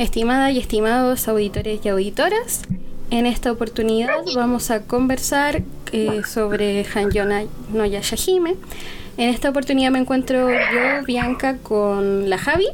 [0.00, 2.62] Estimadas y estimados auditores y auditoras,
[3.10, 5.60] en esta oportunidad vamos a conversar
[5.92, 8.56] eh, sobre Hanyo no Yashahime.
[9.18, 12.68] En esta oportunidad me encuentro yo, Bianca, con la Javi.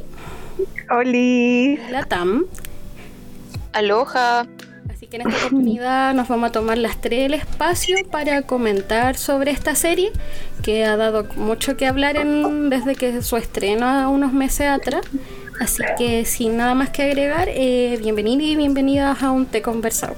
[0.89, 1.75] Oli.
[1.91, 2.45] La Tam.
[3.73, 4.47] Aloha.
[4.89, 9.17] Así que en esta oportunidad nos vamos a tomar las tres el espacio para comentar
[9.17, 10.13] sobre esta serie
[10.63, 15.01] que ha dado mucho que hablar en, desde que su estreno a unos meses atrás.
[15.59, 20.15] Así que sin nada más que agregar, eh, bienvenidos y bienvenidas a un Té Conversado.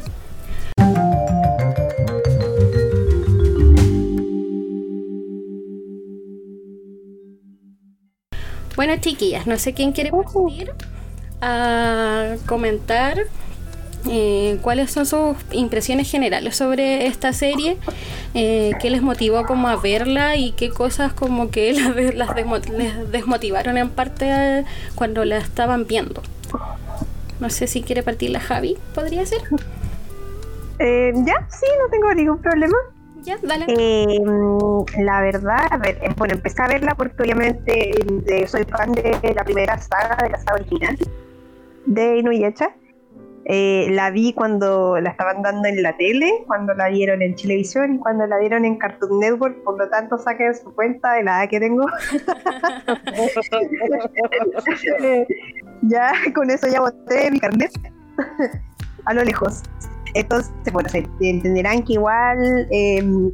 [8.76, 10.72] Bueno, chiquillas, no sé quién quiere partir
[11.42, 13.18] a comentar
[14.08, 17.78] eh, cuáles son sus impresiones generales sobre esta serie,
[18.34, 21.74] eh, qué les motivó como a verla y qué cosas como que
[22.16, 22.36] las,
[22.70, 26.22] les desmotivaron en parte eh, cuando la estaban viendo.
[27.40, 29.42] No sé si quiere partir la Javi, ¿podría ser?
[30.80, 32.76] ya, sí, no tengo ningún problema.
[33.24, 33.66] Ya, dale.
[34.98, 37.92] la verdad, a ver, bueno, empecé a verla porque obviamente
[38.48, 40.98] soy fan de la primera saga, de la saga original
[41.86, 42.70] de Inuyasha.
[43.52, 47.96] Eh, la vi cuando la estaban dando en la tele, cuando la dieron en televisión
[47.96, 51.40] y cuando la dieron en Cartoon Network, por lo tanto saquen su cuenta de la
[51.40, 51.84] edad que tengo.
[55.82, 57.72] ya con eso ya boté mi carnet
[59.06, 59.64] a lo lejos.
[60.14, 63.32] Entonces, bueno, se entenderán que igual em,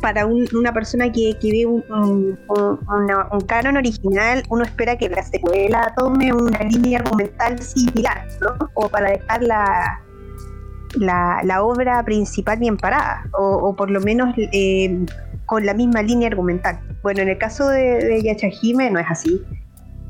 [0.00, 5.92] para una persona que, que ve un, un, canon original, uno espera que la secuela
[5.96, 8.68] tome una línea argumental similar, ¿no?
[8.74, 10.00] O para dejar la,
[10.96, 15.04] la, obra principal bien parada, o, por lo menos eh,
[15.46, 16.80] con la misma línea argumental.
[17.02, 19.42] Bueno, en el caso de, de Yachahime no es así.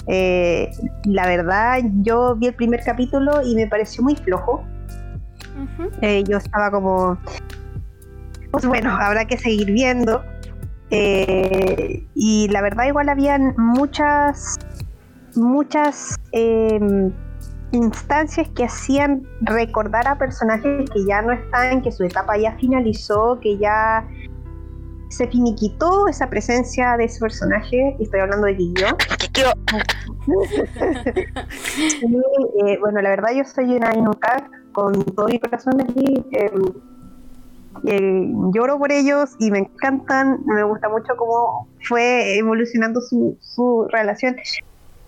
[0.06, 0.70] Eh,
[1.04, 4.64] la verdad, yo vi el primer capítulo y me pareció muy flojo.
[6.00, 7.18] Eh, yo estaba como,
[8.50, 10.22] pues bueno, habrá que seguir viendo.
[10.90, 14.58] Eh, y la verdad igual habían muchas,
[15.36, 17.12] muchas em,
[17.70, 23.38] instancias que hacían recordar a personajes que ya no están, que su etapa ya finalizó,
[23.40, 24.04] que ya
[25.10, 28.86] se finiquitó esa presencia de ese personaje, y estoy hablando de Guillo.
[32.62, 36.22] Eh, bueno, la verdad yo soy una Inuka con todo mi corazón aquí.
[37.84, 43.86] Eh, lloro por ellos y me encantan, me gusta mucho cómo fue evolucionando su, su
[43.90, 44.36] relación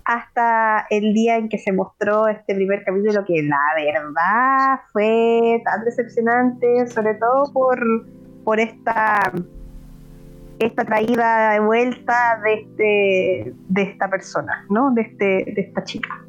[0.05, 5.85] hasta el día en que se mostró este primer capítulo que la verdad fue tan
[5.85, 7.79] decepcionante, sobre todo por,
[8.45, 9.33] por esta
[10.59, 14.93] esta traída de vuelta de este de esta persona, ¿no?
[14.93, 16.25] De este de esta chica.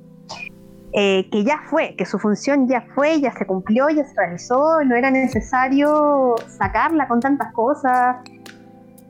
[0.96, 4.84] Eh, que ya fue, que su función ya fue, ya se cumplió, ya se realizó,
[4.84, 8.18] no era necesario sacarla con tantas cosas.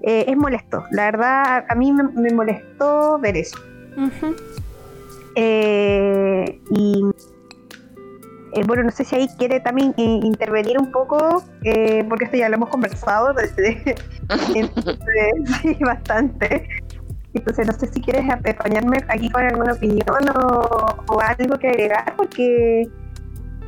[0.01, 3.57] Eh, es molesto, la verdad a mí me, molestó ver eso.
[5.35, 7.03] Eh, y
[8.65, 11.43] bueno, no sé si ahí quiere también intervenir un poco,
[12.07, 13.77] porque esto ya lo hemos conversado sí,
[15.83, 16.65] bastante.
[17.33, 22.87] Entonces no sé si quieres acompañarme aquí con alguna opinión o, algo que agregar, porque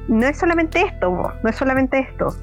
[0.08, 2.36] no es solamente esto, no es solamente esto.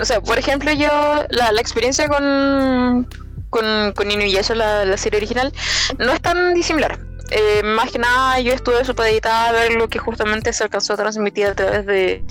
[0.00, 0.88] O sea, por ejemplo, yo,
[1.30, 3.06] la, la experiencia con,
[3.50, 5.52] con, con Inuyasha, la, la serie original,
[5.98, 6.98] no es tan disimilar.
[7.30, 10.96] Eh, más que nada yo estuve supeditada a ver lo que justamente se alcanzó a
[10.96, 12.24] transmitir a través de,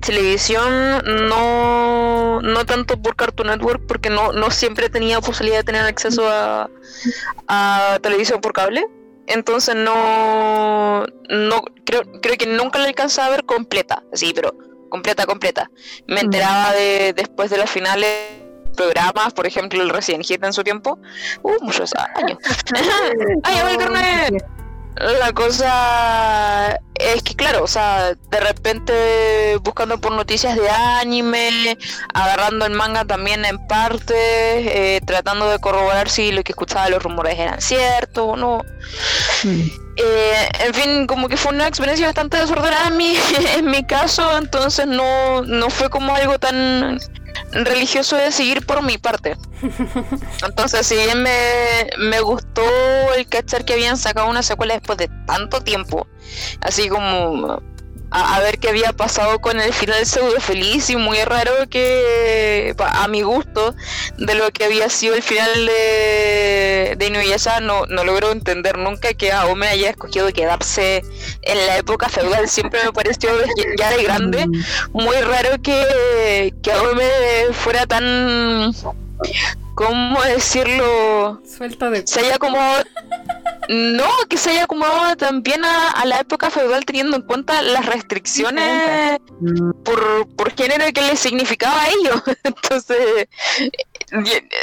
[0.00, 5.82] televisión, no, no tanto por Cartoon Network, porque no, no siempre tenía posibilidad de tener
[5.84, 6.70] acceso a,
[7.48, 8.86] a televisión por cable.
[9.26, 14.54] Entonces no, no creo, creo que nunca la alcanzaba a ver completa, sí, pero
[14.88, 15.70] completa, completa.
[16.06, 18.08] Me enteraba de después de las finales
[18.72, 20.98] programas, por ejemplo el Resident Evil en su tiempo,
[21.42, 22.38] uh, muchos años.
[23.44, 24.44] ¡Ay, a ver,
[25.20, 31.76] La cosa es que, claro, o sea, de repente buscando por noticias de anime,
[32.14, 34.14] agarrando el manga también en parte,
[34.96, 38.60] eh, tratando de corroborar si lo que escuchaba los rumores eran ciertos o no.
[39.44, 39.82] Mm.
[39.96, 43.14] Eh, en fin, como que fue una experiencia bastante desordenada en mi,
[43.56, 46.98] en mi caso, entonces no, no fue como algo tan
[47.52, 49.36] religioso de seguir por mi parte.
[50.46, 52.62] Entonces, si bien me, me gustó
[53.16, 56.06] el cachar que habían sacado una secuela después de tanto tiempo,
[56.60, 57.62] así como
[58.12, 63.08] a, ver qué había pasado con el final pseudo feliz y muy raro que a
[63.08, 63.74] mi gusto
[64.18, 69.14] de lo que había sido el final de, de, Inuyasha no, no logro entender nunca
[69.14, 71.02] que Aome haya escogido quedarse
[71.42, 72.48] en la época feudal.
[72.48, 73.30] Siempre me pareció
[73.78, 74.46] ya de grande
[74.92, 77.08] muy raro que, que Aome
[77.52, 78.74] fuera tan
[79.74, 81.40] ¿cómo decirlo?
[81.44, 82.06] Suelta de...
[82.06, 82.58] Se haya como...
[83.68, 89.18] No, que se haya acomodado también a, la época feudal teniendo en cuenta las restricciones
[89.84, 92.22] por, por género que le significaba a ellos.
[92.42, 93.28] Entonces,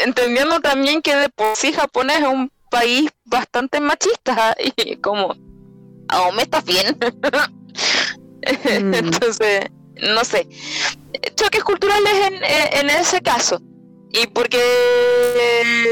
[0.06, 5.36] entendiendo también que de por sí Japón es un país bastante machista y como,
[6.10, 6.98] aún me estás bien.
[8.42, 8.94] Mm.
[8.94, 9.66] Entonces,
[10.02, 10.48] no sé.
[11.36, 12.36] Choques culturales en,
[12.80, 13.62] en ese caso.
[14.12, 14.60] Y porque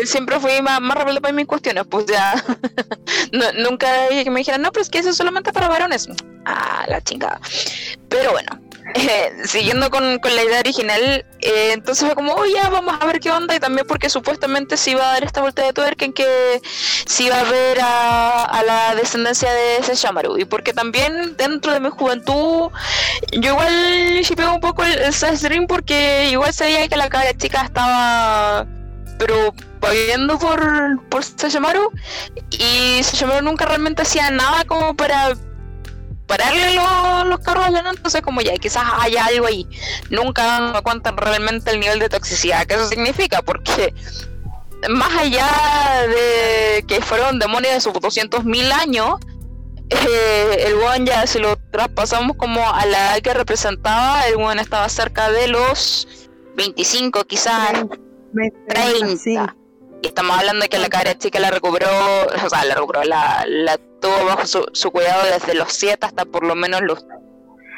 [0.05, 2.33] siempre fui más, más rebelde para mis cuestiones, pues ya
[3.57, 6.07] nunca dije que me dijeran, no, pero es que eso es solamente para varones.
[6.45, 7.39] Ah, la chingada.
[8.09, 8.59] Pero bueno,
[9.45, 13.19] siguiendo con, con, la idea original, eh, entonces fue como, oh, ya, vamos a ver
[13.19, 16.13] qué onda, y también porque supuestamente se iba a dar esta vuelta de tuerca en
[16.13, 16.61] que
[17.05, 19.93] se iba a ver a, a la descendencia de ese
[20.37, 22.69] y porque también dentro de mi juventud,
[23.31, 28.65] yo igual pego un poco el, el porque igual sabía que la cara chica estaba,
[29.17, 31.91] pero pagando por, por Sesshomaru,
[32.51, 35.35] y Sesshomaru nunca realmente hacía nada como para
[36.27, 39.67] pararle los, carros a la entonces como ya, quizás haya algo ahí.
[40.09, 43.93] Nunca me cuentan realmente el nivel de toxicidad que eso significa, porque
[44.89, 45.49] más allá
[46.07, 49.15] de que fueron demonios de sus 200.000 años,
[49.89, 54.61] eh, el one ya si lo traspasamos como a la edad que representaba, el one
[54.61, 57.85] estaba cerca de los 25, quizás
[58.67, 59.55] 30.
[60.07, 61.89] Estamos hablando de que la cara chica la recuperó,
[62.25, 66.45] o sea, la recuperó, la, la tuvo bajo su, cuidado desde los 7 hasta por
[66.45, 67.05] lo menos los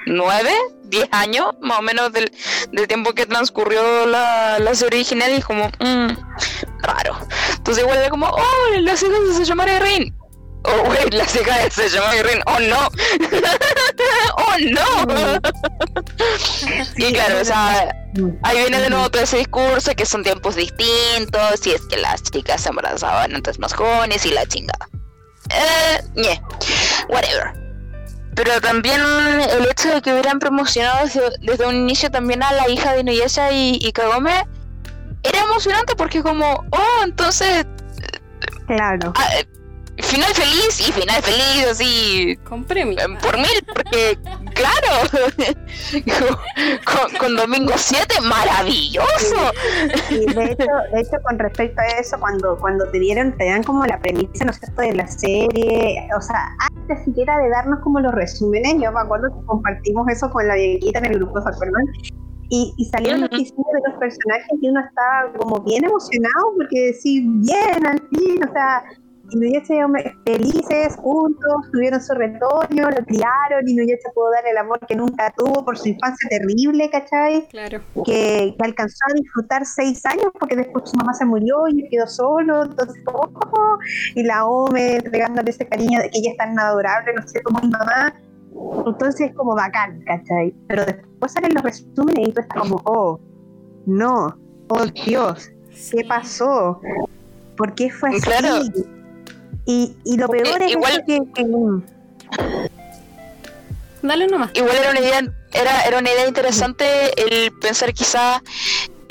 [0.05, 0.51] 9,
[0.83, 2.31] 10 años, más o menos del,
[2.71, 6.09] del tiempo que transcurrió la, la serie original, y como, mmm,
[6.81, 7.17] raro.
[7.57, 10.15] Entonces, igual era como, oh, la serie se llama Rin.
[10.71, 12.41] Oh, güey, la hija se llama Irene.
[12.45, 12.89] Oh, no.
[14.37, 15.41] oh, no.
[16.97, 17.95] y claro, o sea,
[18.43, 22.21] ahí viene de nuevo todo ese discurso que son tiempos distintos y es que las
[22.23, 24.89] chicas se embarazaban antes más jóvenes y la chingada.
[25.49, 26.41] Eh, yeah.
[27.09, 27.53] Whatever.
[28.35, 31.07] Pero también el hecho de que hubieran promocionado
[31.41, 34.45] desde, un inicio también a la hija de Inuyasha y, y Kagome
[35.23, 37.65] era emocionante porque como, oh, entonces...
[38.67, 39.13] Claro.
[39.15, 39.29] Ah,
[40.03, 42.97] final feliz y final feliz así con premio.
[42.99, 44.17] eh, por mil porque
[44.53, 44.87] claro
[47.19, 49.51] con, domingo 7 maravilloso.
[50.09, 53.63] Y de hecho de hecho con respecto a eso cuando cuando te dieron te dan
[53.63, 57.99] como la premisa no sé de la serie o sea antes siquiera de darnos como
[57.99, 61.49] los resúmenes yo me acuerdo que compartimos eso con la viejita en el grupo ¿se
[61.49, 61.83] acuerdan?
[62.51, 66.87] Y, y salieron los diseños de los personajes y uno estaba como bien emocionado porque
[66.87, 68.83] decir bien al fin o sea
[69.31, 74.95] y felices juntos, tuvieron su retoño, lo criaron y se pudo dar el amor que
[74.95, 77.47] nunca tuvo por su infancia terrible, ¿cachai?
[77.49, 77.81] Claro.
[78.05, 82.07] Que, que alcanzó a disfrutar seis años porque después su mamá se murió y quedó
[82.07, 83.29] solo, entonces, oh,
[84.15, 87.59] y la Ome entregándole ese cariño de que ella es tan adorable, no sé, como
[87.61, 88.13] mi mamá.
[88.85, 90.53] Entonces es como bacán, ¿cachai?
[90.67, 93.19] Pero después salen los resúmenes y tú estás como, oh,
[93.85, 94.37] no,
[94.69, 95.51] oh Dios,
[95.91, 96.81] ¿qué pasó?
[97.55, 98.21] ¿Por qué fue así?
[98.21, 98.63] Claro
[99.65, 101.19] y, y lo peor es que,
[104.01, 104.51] Dale nomás.
[104.53, 105.19] Igual era una idea,
[105.51, 106.85] era, era una idea interesante
[107.21, 108.41] el pensar quizá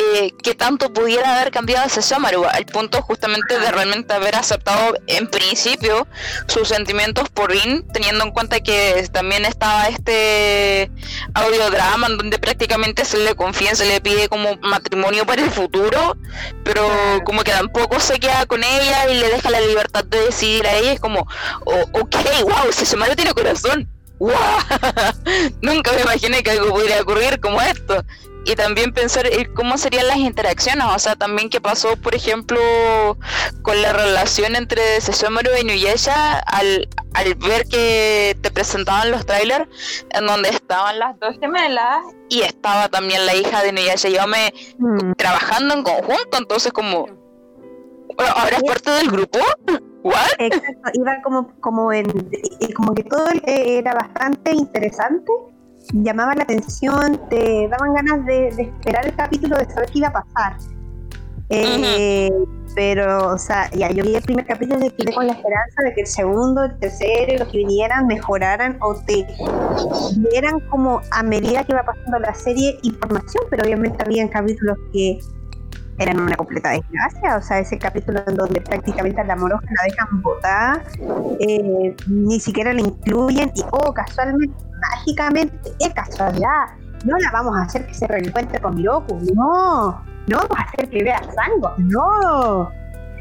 [0.01, 4.95] eh, que tanto pudiera haber cambiado ese Samaru, al punto justamente de realmente haber aceptado
[5.09, 6.07] en principio
[6.47, 10.89] sus sentimientos por Rin, teniendo en cuenta que también estaba este
[11.35, 16.17] audiodrama en donde prácticamente se le confía, se le pide como matrimonio para el futuro,
[16.63, 16.89] pero
[17.25, 20.77] como que tampoco se queda con ella y le deja la libertad de decidir a
[20.77, 21.27] ella, es como,
[21.65, 23.89] oh, ok, wow, ese Samaru tiene corazón.
[24.21, 24.33] ¡Wow!
[25.63, 28.05] Nunca me imaginé que algo pudiera ocurrir como esto
[28.49, 32.59] y también pensar cómo serían las interacciones, o sea, también qué pasó, por ejemplo,
[33.61, 39.69] con la relación entre Sesomaru y Nuyesha al, al ver que te presentaban los trailers
[40.11, 41.99] en donde estaban las dos gemelas
[42.31, 45.13] y estaba también la hija de Nuyesha y yo me mm.
[45.19, 47.07] trabajando en conjunto, entonces como
[48.35, 49.41] ahora es parte del grupo.
[50.05, 50.39] ¿What?
[50.39, 52.07] Exacto, iba como como en
[52.75, 55.31] como que todo era bastante interesante
[55.93, 60.13] llamaba la atención, te daban ganas de, esperar el capítulo, de saber qué iba a
[60.13, 60.57] pasar.
[61.51, 62.31] Eh,
[62.75, 65.95] pero, o sea, ya yo vi el primer capítulo y quedé con la esperanza de
[65.95, 69.27] que el segundo, el tercero y los que vinieran mejoraran o te
[70.31, 75.19] dieran como a medida que iba pasando la serie información, pero obviamente había capítulos que
[75.99, 77.37] eran una completa desgracia.
[77.37, 80.85] O sea, ese capítulo en donde prácticamente a la moroja la dejan botada,
[81.41, 86.67] eh, ni siquiera la incluyen y, oh, casualmente, mágicamente, es casualidad,
[87.05, 90.89] no la vamos a hacer que se reencuentre con Miroku, no, no vamos a hacer
[90.91, 92.71] que vea Sango, no.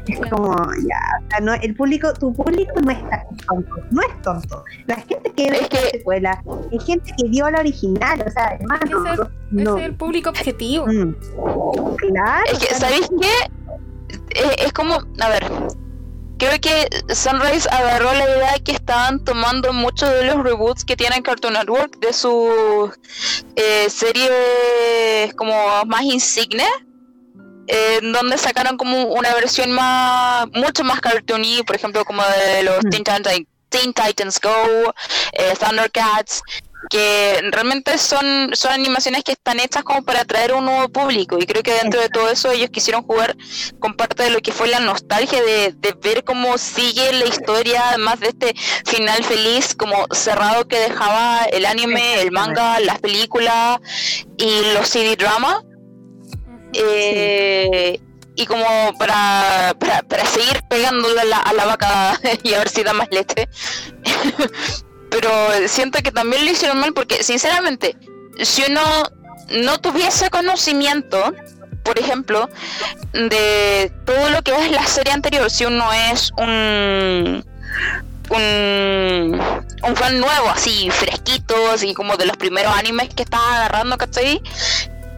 [0.08, 0.56] Es como,
[0.88, 2.98] ya, no, el público, tu público no es
[3.46, 4.64] tonto, no es tonto.
[4.86, 9.06] La gente que ve esta secuela es gente que vio la original, o sea, hermano.
[9.06, 9.18] Es
[9.52, 10.86] el, es el público objetivo.
[10.86, 11.14] Mm.
[11.96, 12.44] Claro.
[12.50, 14.14] Es que, ¿sabéis qué?
[14.30, 15.44] Es, es como, a ver,
[16.38, 21.22] creo que Sunrise agarró la idea que estaban tomando muchos de los reboots que tiene
[21.22, 22.90] Cartoon Network de sus
[23.56, 26.68] eh, series como más insignes
[27.66, 32.78] eh, donde sacaron como una versión más mucho más cartoony por ejemplo como de los
[32.84, 32.90] Mm.
[32.90, 34.94] Teen, Titans, Teen Titans Go
[35.32, 36.42] eh, Thundercats
[36.90, 41.46] que realmente son, son animaciones que están hechas como para atraer un nuevo público y
[41.46, 43.36] creo que dentro de todo eso ellos quisieron jugar
[43.80, 47.88] con parte de lo que fue la nostalgia de, de ver cómo sigue la historia,
[47.90, 48.54] además de este
[48.86, 53.78] final feliz como cerrado que dejaba el anime, el manga, las películas
[54.36, 55.62] y los CD drama.
[56.72, 58.00] Eh,
[58.36, 62.68] Y como para, para, para seguir pegándole a la, a la vaca y a ver
[62.68, 63.48] si da más leche.
[65.10, 65.30] Pero
[65.66, 67.96] siento que también lo hicieron mal porque, sinceramente,
[68.42, 68.82] si uno
[69.50, 71.34] no tuviese conocimiento,
[71.82, 72.48] por ejemplo,
[73.12, 77.44] de todo lo que es la serie anterior, si uno es un
[78.30, 79.40] un,
[79.82, 84.42] un fan nuevo, así fresquito, así como de los primeros animes que estás agarrando, ¿cachai?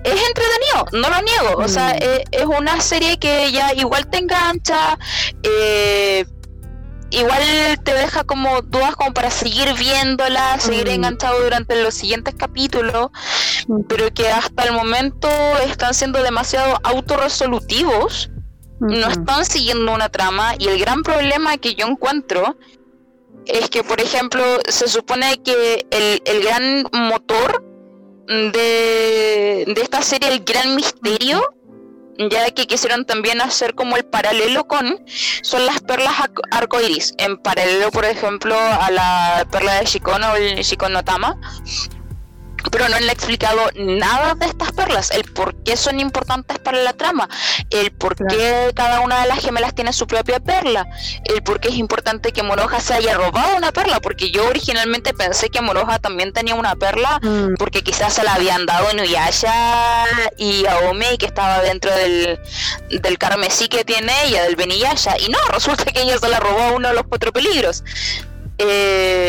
[0.05, 2.03] Es entretenido, no lo niego, o sea, Mm.
[2.03, 4.97] es, es una serie que ya igual te engancha,
[5.43, 6.25] eh,
[7.11, 7.43] igual
[7.85, 10.91] te deja como dudas como para seguir viéndola, seguir Mm.
[10.93, 13.09] enganchado durante los siguientes capítulos,
[13.69, 13.83] Mm.
[13.89, 15.29] pero que hasta el momento
[15.67, 18.31] están siendo demasiado autorresolutivos
[18.81, 22.57] no están siguiendo una trama y el gran problema que yo encuentro
[23.45, 27.63] es que, por ejemplo, se supone que el, el gran motor
[28.27, 31.43] de, de esta serie, el gran misterio,
[32.19, 35.05] ya que quisieron también hacer como el paralelo con,
[35.43, 40.37] son las perlas arco- arcoiris, en paralelo, por ejemplo, a la perla de Shikon o
[40.37, 41.37] el Shikon no Tama.
[42.71, 46.79] Pero no le he explicado nada de estas perlas, el por qué son importantes para
[46.83, 47.29] la trama,
[47.71, 50.87] el por qué cada una de las gemelas tiene su propia perla,
[51.25, 55.13] el por qué es importante que Moroja se haya robado una perla, porque yo originalmente
[55.15, 57.55] pensé que Moroja también tenía una perla Mm.
[57.59, 60.05] porque quizás se la habían dado Nuyasha
[60.39, 62.39] y Aome que estaba dentro del,
[62.91, 66.61] del carmesí que tiene ella, del Beniyasha, y no, resulta que ella se la robó
[66.61, 67.83] a uno de los cuatro peligros.
[68.59, 69.20] Eh,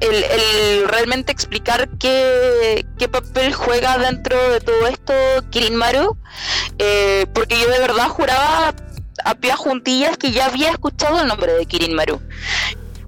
[0.00, 5.12] el, el realmente explicar qué, qué papel juega dentro de todo esto
[5.50, 6.16] Kirin Maru,
[6.78, 8.74] eh, porque yo de verdad juraba
[9.24, 12.20] a pie juntillas que ya había escuchado el nombre de Kirin Maru.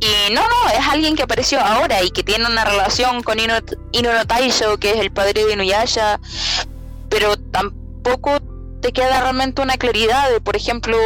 [0.01, 3.55] Y no, no, es alguien que apareció ahora y que tiene una relación con Ino,
[3.93, 6.19] Ino no Taisho, que es el padre de Inuyasha,
[7.09, 8.41] pero tampoco
[8.81, 10.97] te queda realmente una claridad de, por ejemplo,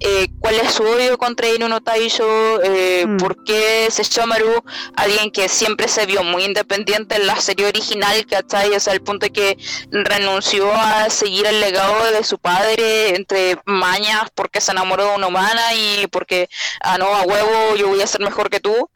[0.00, 3.16] eh, cuál es su odio contra Ino no Taisho, eh, Mm.
[3.18, 4.62] por qué Sesshomaru,
[4.96, 8.70] alguien que siempre se vio muy independiente en la serie original, ¿cachai?
[8.74, 9.58] O sea, al punto de que
[9.90, 15.26] renunció a seguir el legado de su padre entre mañas porque se enamoró de una
[15.28, 16.48] humana y porque,
[16.80, 18.90] ah, no, a huevo, yo voy a ser mejor que tú.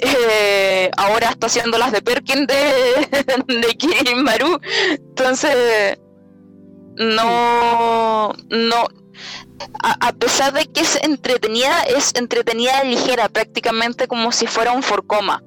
[0.00, 2.54] Eh, ahora está haciendo las de Perkin de,
[3.46, 4.60] de Kirin Maru.
[5.18, 5.98] Entonces,
[6.96, 8.88] no, no,
[9.82, 14.82] a, a pesar de que es entretenida, es entretenida ligera, prácticamente como si fuera un
[14.82, 15.42] forcoma.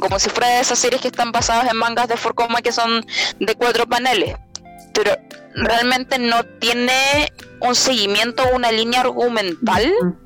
[0.00, 3.04] Como si fuera de esas series que están basadas en mangas de forcoma que son
[3.40, 4.36] de cuatro paneles.
[4.94, 5.12] Pero
[5.54, 7.30] realmente no tiene
[7.60, 9.92] un seguimiento una línea argumental.
[10.02, 10.22] Mm.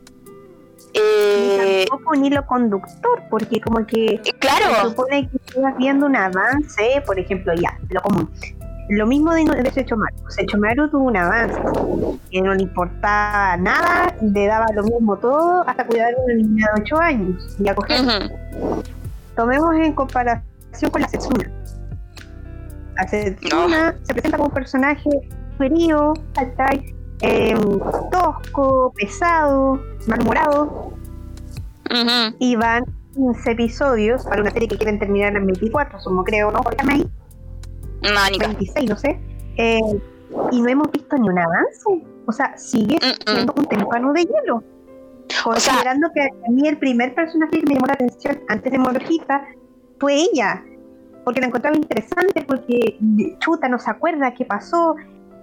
[0.99, 6.17] Eh, tampoco un hilo conductor, porque como que se claro, supone que estás viendo un
[6.17, 8.31] avance, por ejemplo, ya, lo común.
[8.89, 10.17] Lo mismo de, de Sechomaru.
[10.29, 11.61] Sechomaru tuvo un avance,
[12.31, 16.67] que no le importaba nada, le daba lo mismo todo, hasta cuidar a una niña
[16.75, 18.31] de 8 años y acoger.
[19.35, 21.51] Tomemos en comparación con la Setsuna.
[22.95, 25.11] La Setsuna se presenta como un personaje
[25.59, 26.15] frío.
[27.21, 27.59] Em,
[28.13, 30.93] tosco, pesado, malhumorado,
[31.91, 36.51] ujú, y van 15 episodios para una serie que quieren terminar en 24, sumo creo,
[36.51, 36.61] ¿no?
[36.61, 37.09] Porque ahí
[38.15, 38.47] nánica.
[38.47, 39.21] 26, no sé.
[39.57, 39.81] Eh,
[40.53, 41.85] y no hemos visto ni un avance.
[42.27, 43.35] O sea, sigue Mm, mm.
[43.35, 44.57] siendo un témpano de hielo.
[45.45, 48.71] O sea- Considerando que a mí el primer personaje que me llamó la atención antes
[48.73, 49.45] de Morojita
[50.01, 50.63] fue ella.
[51.25, 52.99] Porque la encontraba interesante, porque
[53.41, 54.95] chuta no se acuerda qué pasó.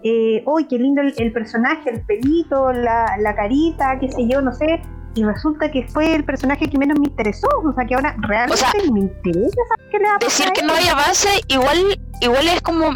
[0.05, 4.41] eh, uy, qué lindo el, el personaje, el pelito, la, la carita, qué sé yo,
[4.41, 4.82] no sé.
[5.15, 7.48] Y resulta que fue el personaje que menos me interesó.
[7.63, 10.29] O sea, que ahora realmente O sea, me interesa saber qué le va a pasar
[10.29, 12.91] decir que no hay avance igual igual es como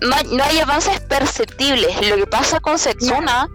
[0.00, 2.08] no hay, no hay avances perceptibles.
[2.08, 3.48] Lo que pasa con Setsuna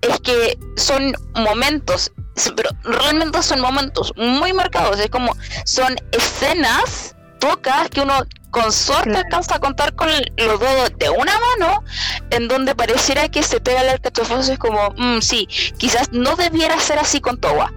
[0.00, 2.12] es que son momentos
[2.56, 4.98] pero realmente son momentos muy marcados.
[5.00, 8.14] Es como son escenas pocas que uno
[8.50, 9.26] con suerte Claro.
[9.26, 11.84] alcanza a contar con los dedos de una mano
[12.30, 16.78] en donde pareciera que se pega el alcachofazo es como mm, sí quizás no debiera
[16.80, 17.72] ser así con Towa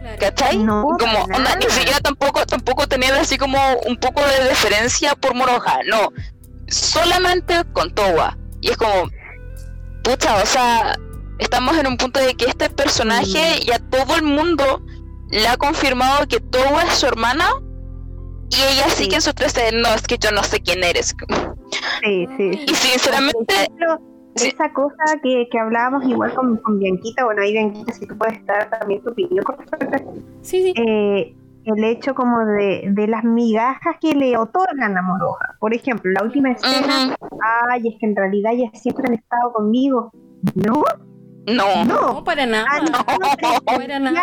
[0.00, 0.16] Claro.
[0.20, 0.56] ¿Cachai?
[0.58, 5.34] No, como onda, ni siquiera tampoco tampoco tener así como un poco de deferencia por
[5.34, 6.12] Moroja, no,
[6.68, 8.36] solamente con Towa.
[8.60, 9.10] Y es como,
[10.02, 10.96] pucha, o sea,
[11.38, 14.82] estamos en un punto de que este personaje ya todo el mundo
[15.30, 17.50] le ha confirmado que Towa es su hermana
[18.50, 19.04] y ella Sí.
[19.04, 21.14] sigue en su de, no, es que yo no sé quién eres.
[22.02, 22.50] Sí, sí.
[22.66, 24.00] Y sinceramente, Por ejemplo,
[24.36, 24.48] sí.
[24.48, 28.44] esa cosa que, que hablábamos igual con, con Bianquita, bueno, ahí Bianquita, si tú puedes
[28.46, 29.56] dar también tu opinión con.
[30.42, 30.74] Sí, sí.
[30.76, 35.56] eh, el hecho como de, de las migajas que le otorgan a Moroja.
[35.60, 37.14] Por ejemplo, la última escena,
[37.70, 40.10] ay, es que en realidad ya siempre han estado conmigo.
[40.54, 40.82] No,
[41.46, 42.64] no, no, No, para nada.
[42.70, 44.22] han estado para nada.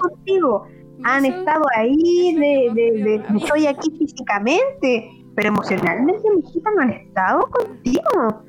[0.00, 0.66] contigo.
[1.04, 6.90] Han estado ahí, de, de, de- de estoy aquí físicamente, pero emocionalmente, mijita, no han
[6.90, 8.44] estado contigo.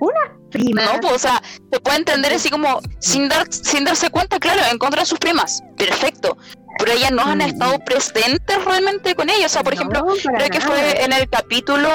[0.00, 0.82] Una prima.
[0.84, 4.60] No, pues, o sea, se puede entender así como sin dar, sin darse cuenta, claro,
[4.70, 5.62] en contra de sus primas.
[5.76, 6.36] Perfecto.
[6.78, 9.46] Pero ellas no han estado presentes realmente con ellos.
[9.46, 11.88] O sea, por ejemplo, No, creo que fue en el capítulo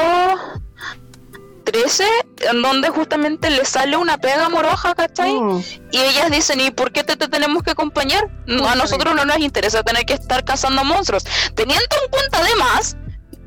[1.63, 2.03] 13,
[2.51, 5.33] en donde justamente le sale una pega moroja, ¿cachai?
[5.33, 8.29] Mm, Y ellas dicen, ¿y por qué te, te tenemos que acompañar?
[8.47, 11.23] No, a nosotros no nos interesa tener que estar cazando monstruos.
[11.55, 12.97] Teniendo en cuenta además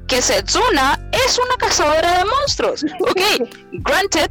[0.06, 2.84] que Setsuna es una cazadora de monstruos.
[3.00, 3.20] Ok,
[3.72, 4.30] granted,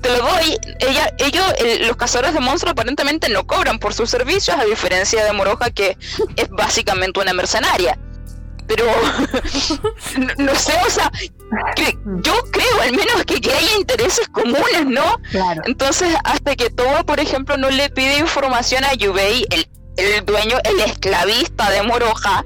[0.00, 0.58] te lo doy.
[0.80, 5.24] Ella, ellos, el- los cazadores de monstruos aparentemente no cobran por sus servicios, a diferencia
[5.24, 5.96] de Moroja, que
[6.36, 7.98] es básicamente una mercenaria.
[8.66, 8.84] Pero
[10.18, 11.10] no, no sé, o sea,
[12.22, 15.20] yo creo al menos que, que haya intereses comunes, ¿no?
[15.30, 15.62] claro.
[15.66, 20.58] Entonces, hasta que Towa, por ejemplo, no le pide información a Yubei, el, el dueño,
[20.64, 22.44] el esclavista de Moroja,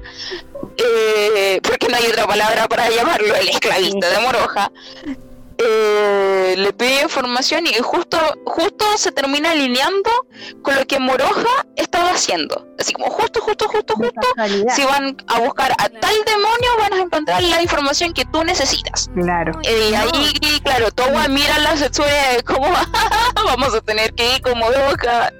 [0.77, 4.71] eh, porque no hay otra palabra para llamarlo, el esclavista de Moroja,
[5.57, 10.09] eh, le pide información y justo, justo se termina alineando
[10.61, 12.67] con lo que Moroja estaba haciendo.
[12.79, 16.93] Así como justo, justo, justo, De justo, si van a buscar a tal demonio, van
[16.93, 19.09] a encontrar la información que tú necesitas.
[19.13, 19.59] Claro.
[19.63, 21.73] Eh, Y ahí, claro, Towa mira la
[22.45, 22.67] como
[23.45, 25.31] vamos a tener que ir como loca.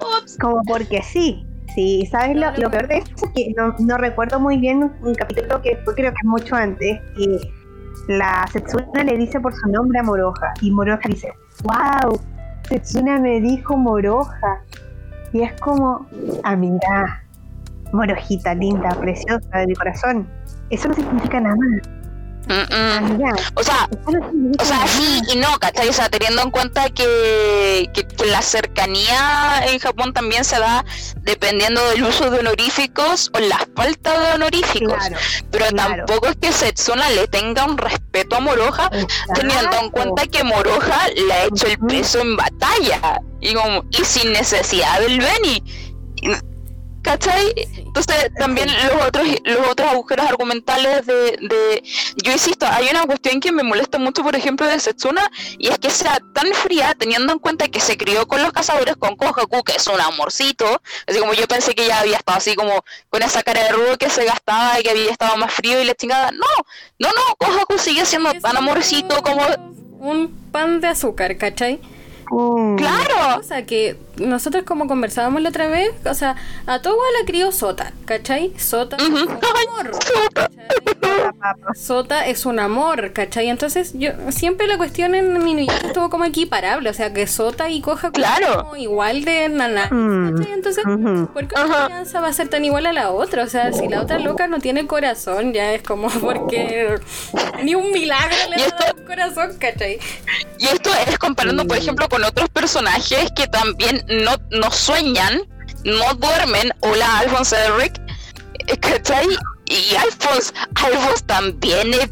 [0.00, 0.36] Ups.
[0.40, 1.44] Como porque sí.
[1.74, 3.10] Sí, ¿sabes lo, lo peor de eso?
[3.16, 6.54] Es que no, no recuerdo muy bien un, un capítulo que fue creo que mucho
[6.54, 7.52] antes, que
[8.08, 11.32] la Setsuna le dice por su nombre a Moroja, y Moroja dice,
[11.62, 12.20] wow,
[12.68, 14.60] Setsuna me dijo Moroja.
[15.32, 16.06] Y es como,
[16.44, 17.22] amiga,
[17.92, 20.26] Morojita linda, preciosa de mi corazón.
[20.70, 21.56] Eso no significa nada,
[22.46, 22.96] Mm, mm.
[22.96, 23.34] amiga.
[23.54, 23.88] O sea,
[24.58, 25.88] o sea, sí y no, ¿cachai?
[25.88, 30.84] O sea, teniendo en cuenta que, que, que la cercanía en Japón también se da
[31.22, 34.94] dependiendo del uso de honoríficos o la falta de honoríficos.
[34.94, 35.16] Claro,
[35.50, 36.04] Pero claro.
[36.06, 38.90] tampoco es que Setsuna le tenga un respeto a Moroja
[39.34, 44.04] teniendo en cuenta que Moroja le ha hecho el peso en batalla y como y
[44.04, 45.62] sin necesidad del Beni
[47.06, 47.52] ¿cachai?
[47.76, 51.82] entonces también los otros los otros agujeros argumentales de, de
[52.16, 55.78] yo insisto hay una cuestión que me molesta mucho por ejemplo de Setsuna y es
[55.78, 59.62] que sea tan fría teniendo en cuenta que se crió con los cazadores con Kohaku
[59.62, 63.22] que es un amorcito así como yo pensé que ya había estado así como con
[63.22, 65.94] esa cara de rudo que se gastaba y que había estado más frío y la
[65.94, 66.46] chingada no
[66.98, 69.42] no no Kohaku sigue siendo tan amorcito como
[70.00, 71.80] Un pan de azúcar, ¿cachai?
[72.28, 76.36] Claro O sea, que nosotros como conversábamos la otra vez, o sea,
[76.66, 78.52] a Towa la crió Sota, ¿cachai?
[78.58, 79.90] Sota es un amor,
[80.34, 80.56] ¿cachai?
[81.74, 83.48] Sota es un amor, ¿cachai?
[83.48, 87.80] Entonces, yo siempre la cuestión en Minuyaki estuvo como equiparable, o sea, que Sota y
[87.80, 88.62] Kohaku Claro.
[88.62, 90.52] como igual de nana, Mm, ¿cachai?
[90.52, 90.84] Entonces.
[91.32, 91.84] ¿por qué una Ajá.
[91.86, 93.44] crianza va a ser tan igual a la otra?
[93.44, 96.98] O sea, si la otra loca no tiene corazón, ya es como porque
[97.62, 99.98] ni un milagro le da esto- un corazón, ¿cachai?
[100.58, 105.40] Y esto es comparando, por ejemplo, con otros personajes que también no, no sueñan,
[105.84, 106.72] no duermen.
[106.80, 108.00] Hola, Alphonse Eric.
[108.66, 109.26] eh, ¿Cachai?
[109.66, 110.52] Y Alphonse,
[110.84, 112.10] Alphonse también es,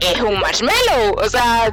[0.00, 1.14] es un marshmallow.
[1.16, 1.70] O sea,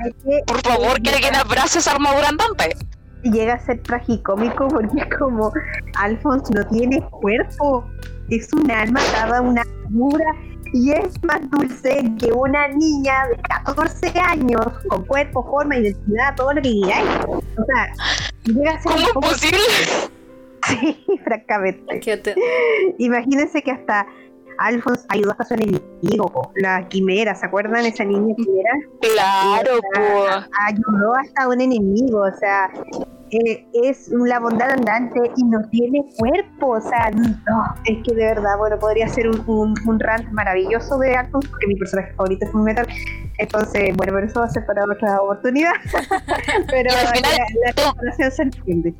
[0.47, 2.75] por favor, que alguien abrace esa armadura andante.
[3.23, 5.51] llega a ser tragicómico porque como
[5.95, 7.85] Alphonse no tiene cuerpo,
[8.29, 10.25] es un alma dada una figura
[10.73, 16.53] y es más dulce que una niña de 14 años con cuerpo, forma, identidad, todo
[16.53, 17.25] lo que queráis.
[17.27, 17.93] O sea,
[18.45, 20.11] llega a ser ¿Cómo es posible?
[20.67, 22.35] Sí, francamente.
[22.97, 24.05] Imagínense que hasta
[24.67, 27.85] Alphonse ayudó hasta su enemigo, la quimera, ¿se acuerdan?
[27.85, 28.71] Esa niña quimera
[29.01, 29.79] Claro,
[30.67, 32.69] ayudó hasta a un enemigo, o sea,
[33.31, 38.25] eh, es la bondad andante y no tiene cuerpo, o sea, no, es que de
[38.25, 42.45] verdad, bueno, podría ser un, un, un rant maravilloso de Alphonse, porque mi personaje favorito
[42.45, 42.85] es un metal,
[43.37, 45.71] entonces, bueno, pero eso va a ser para otra oportunidad,
[46.69, 48.93] pero la, comparación se entiende.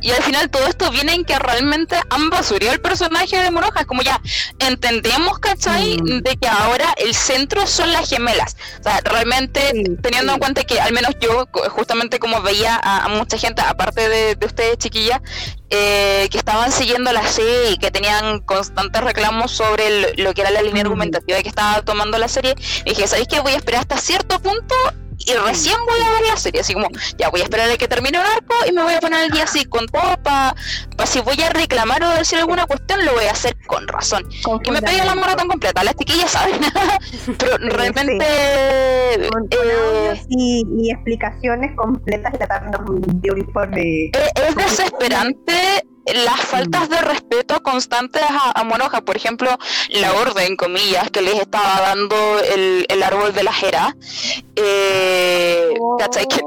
[0.00, 3.84] Y al final todo esto viene en que realmente han basurado el personaje de Moroja.
[3.84, 4.20] Como ya
[4.58, 5.98] entendemos, ¿cachai?
[6.00, 6.20] Mm.
[6.22, 8.56] De que ahora el centro son las gemelas.
[8.80, 13.08] O sea, realmente teniendo en cuenta que al menos yo, justamente como veía a, a
[13.08, 15.20] mucha gente, aparte de, de ustedes chiquillas,
[15.70, 20.42] eh, que estaban siguiendo la serie y que tenían constantes reclamos sobre el- lo que
[20.42, 20.86] era la línea Mm.
[20.86, 22.54] argumentativa que estaba tomando la serie,
[22.84, 23.40] dije, ¿sabéis qué?
[23.40, 24.74] Voy a esperar hasta cierto punto
[25.26, 27.88] y recién voy a ver la serie, así como, ya voy a esperar a que
[27.88, 30.54] termine un arco y me voy a poner el día así con todo para
[31.04, 34.24] si voy a reclamar o decir alguna cuestión, lo voy a hacer con razón.
[34.42, 36.60] Con Que me pegue la maratón completa, las chiquillas saben,
[37.38, 38.24] pero realmente...
[39.32, 43.82] con, con eh, y, y explicaciones completas y tratarnos de un informe.
[43.82, 44.12] Eh,
[44.48, 49.00] es desesperante las faltas de respeto constantes a, a Monoja.
[49.00, 49.58] Por ejemplo,
[49.90, 53.96] la orden, comillas, que les estaba dando el, el árbol de la Jera.
[54.56, 56.26] Eh, ¿cachai?
[56.26, 56.40] Que,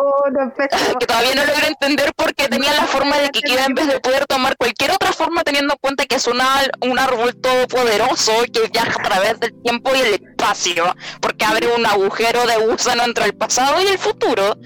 [0.00, 0.52] Oh, no
[1.00, 3.88] que todavía no logro entender por qué tenía la forma de que Kira en vez
[3.88, 6.46] de poder tomar cualquier otra forma teniendo en cuenta que es una,
[6.82, 11.84] un árbol todopoderoso que viaja a través del tiempo y el espacio, porque abre un
[11.84, 14.56] agujero de gusano entre el pasado y el futuro.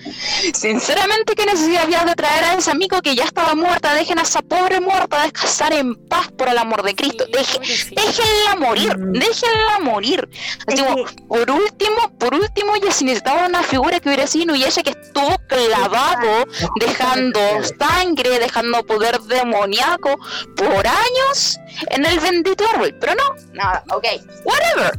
[0.52, 3.94] Sinceramente, ¿qué necesidad había de traer a ese amigo que ya estaba muerta?
[3.94, 7.25] Dejen a esa pobre muerta descansar en paz por el amor de Cristo.
[7.27, 9.12] Sí, Deje- déjenla morir, Mm.
[9.12, 10.29] déjenla morir.
[10.66, 14.83] Así como, por último, por último, ya si necesitaba una figura que hubiera sido Inuyasha
[14.83, 16.47] que estuvo clavado,
[16.81, 17.40] dejando
[17.79, 20.16] sangre, dejando poder demoníaco
[20.57, 21.59] por años
[21.90, 22.95] en el bendito árbol.
[23.01, 24.05] Pero no, nada, ok,
[24.45, 24.99] whatever.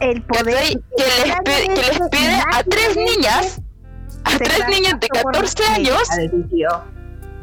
[0.00, 0.80] el poder.
[0.96, 3.60] Que les, pe- que les pide a tres niñas,
[4.24, 6.02] a tres niñas de por 14 años,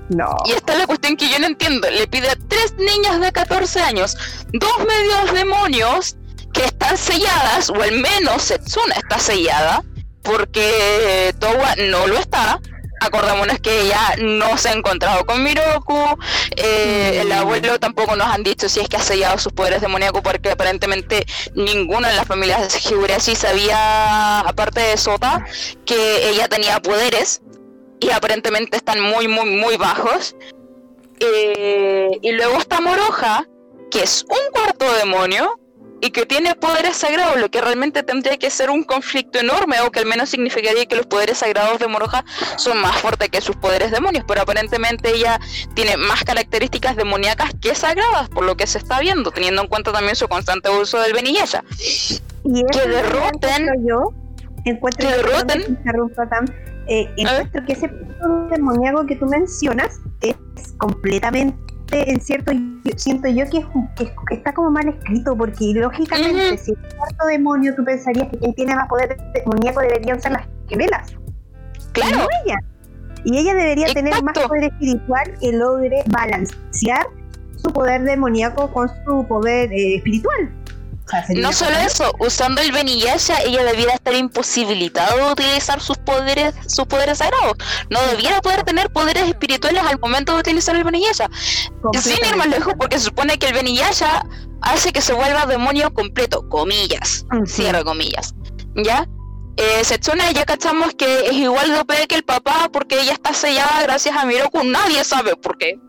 [0.10, 0.36] No.
[0.46, 1.90] y esta es la cuestión que yo no entiendo.
[1.90, 4.16] Le pide a tres niñas de 14 años,
[4.54, 6.16] dos medios demonios
[6.54, 9.84] que están selladas, o al menos Setsuna está sellada,
[10.24, 12.60] porque Towa no lo está.
[13.02, 16.00] Acordémonos que ella no se ha encontrado con Miroku.
[16.56, 17.32] eh, el Mm.
[17.34, 21.26] abuelo tampoco nos han dicho si es que ha sellado sus poderes demoníacos, porque aparentemente
[21.56, 25.44] ninguna de las familias Higurashi sabía, aparte de Sota,
[25.86, 27.42] que ella tenía poderes
[28.06, 30.36] y aparentemente están muy, muy, muy bajos.
[31.20, 33.48] Eh, y luego está Moroja,
[33.90, 35.60] que es un cuarto demonio
[36.02, 39.92] y que tiene poderes sagrados, lo que realmente tendría que ser un conflicto enorme, o
[39.92, 42.26] que al menos significaría que los poderes sagrados de Moroja
[42.58, 45.40] son más fuertes que sus poderes demonios, pero aparentemente ella
[45.74, 49.94] tiene más características demoníacas que sagradas, por lo que se está viendo, teniendo en cuenta
[49.94, 51.16] también su constante uso del.
[51.28, 51.62] Y eso
[52.44, 54.12] que derroten- yo
[54.66, 55.90] encuentro que derroten- que
[56.88, 60.36] eh, encuentro que ese punto demoníaco que tú mencionas es
[60.78, 61.56] completamente
[61.92, 62.52] en cierto
[62.98, 66.78] siento yo que, es, que es- que está como mal escrito porque lógicamente si es
[66.78, 71.14] un cuarto demonio tú pensarías que quien tiene más poder demoníaco deberían ser las gemelas
[71.94, 72.58] Claro, no ella
[73.24, 77.08] y ella debería tener más poder espiritual que logre balancear
[77.56, 80.52] su poder demoníaco con su poder eh, espiritual
[81.30, 86.86] No solo eso, usando el Beniyasha, ella debiera estar imposibilitada de utilizar sus poderes, sus
[86.88, 87.54] poderes sagrados.
[87.90, 91.30] No debiera poder tener poderes espirituales al momento de utilizar el Beniyasha.
[91.94, 94.26] Sin ir más lejos, porque se supone que el Beniyasha
[94.62, 97.46] hace que se vuelva demonio completo, comillas, Ujú.
[97.46, 98.34] cierra comillas.
[98.76, 99.08] ¿Ya?
[99.58, 103.34] Eh, Setsuna ya cachamos que es igual de OP que el papá porque ella está
[103.34, 105.80] sellada gracias a Miroku, nadie sabe por qué.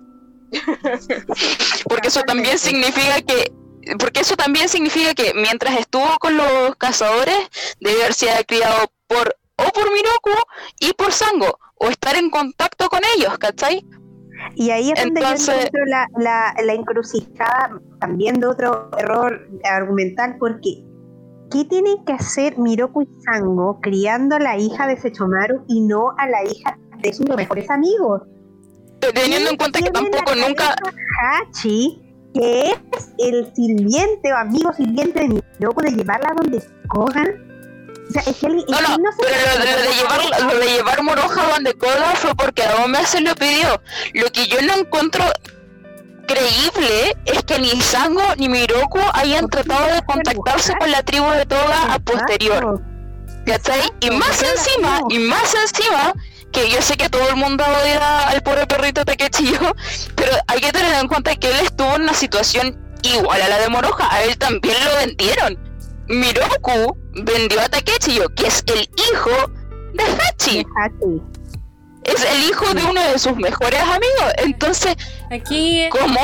[1.89, 3.51] porque eso también significa que
[3.99, 7.37] porque eso también significa que mientras estuvo con los cazadores
[7.81, 10.31] debe haber sido criado por o por Miroku
[10.81, 13.85] y por Sango o estar en contacto con ellos, ¿cachai?
[14.55, 19.49] Y ahí es donde Entonces- yo encuentro la, la, la encrucijada también de otro error
[19.64, 20.85] argumental, porque
[21.51, 26.12] ¿qué tienen que hacer Miroku y Sango criando a la hija de Sechomaru y no
[26.18, 28.22] a la hija de sus mejores amigos?
[29.14, 30.75] Teniendo en cuenta que tampoco nunca
[31.22, 32.03] Hachi,
[32.37, 32.79] que es
[33.18, 37.42] el sirviente o amigo sirviente de Miroku, de llevarla donde cojan.
[38.09, 40.66] O sea, es que él- No, no, se- pero lo, lo de llevar, lo de
[40.66, 43.81] llevar Moroja a donde Koda fue porque Aome se lo pidió.
[44.14, 45.25] Lo que yo no encuentro
[46.27, 51.46] creíble es que ni Sango ni Miroku hayan tratado de contactarse con la tribu de
[51.46, 52.81] Toga a posterior.
[53.46, 53.81] ¿Cachai?
[54.01, 56.12] Y más encima, y más encima,
[56.57, 59.77] que yo sé que todo el mundo odia al pobre perrito Takechillo,
[60.14, 63.59] pero hay que tener en cuenta que él estuvo en una situación igual a la
[63.59, 65.59] de Moroja, a él también lo vendieron.
[66.09, 69.53] Miroku vendió a Takechillo, que es el hijo
[69.92, 70.66] de Hachi.
[72.05, 74.33] Es el hijo de uno de sus mejores amigos.
[74.38, 74.97] Entonces,
[75.31, 76.21] Aquí ¿cómo?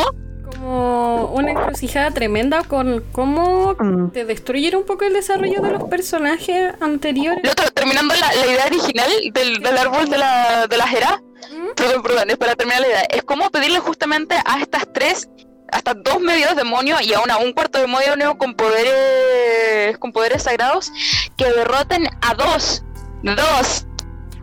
[0.54, 4.10] Como una encrucijada tremenda con cómo Mm.
[4.10, 7.42] te destruyeron un poco el desarrollo de los personajes anteriores.
[7.42, 11.22] Lo otro, terminando la, la idea original del, del árbol de la, de la Jera,
[11.50, 11.74] ¿Mm?
[11.74, 15.28] perdón, perdón, es para terminar la idea, es como pedirle justamente a estas tres,
[15.72, 20.42] a estas dos medios demonios y a una, un cuarto demonio con poderes, con poderes
[20.42, 20.92] sagrados,
[21.36, 22.84] que derroten a dos,
[23.22, 23.86] dos,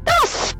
[0.04, 0.56] dos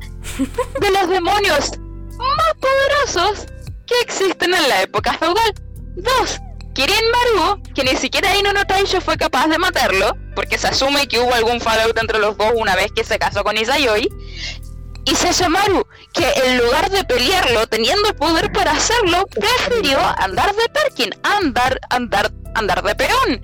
[0.80, 1.72] de los demonios
[2.16, 3.46] más poderosos
[3.90, 5.52] que existen en la época feudal.
[5.96, 6.40] Dos.
[6.74, 7.04] Kirin
[7.36, 11.18] Maru, que ni siquiera Ino no Taisho fue capaz de matarlo, porque se asume que
[11.18, 14.08] hubo algún fallout entre los dos una vez que se casó con Isayoi.
[15.04, 20.68] Y Sesshomaru, que en lugar de pelearlo, teniendo el poder para hacerlo, prefirió andar de
[20.68, 23.42] Perkin, andar, andar, andar de peón.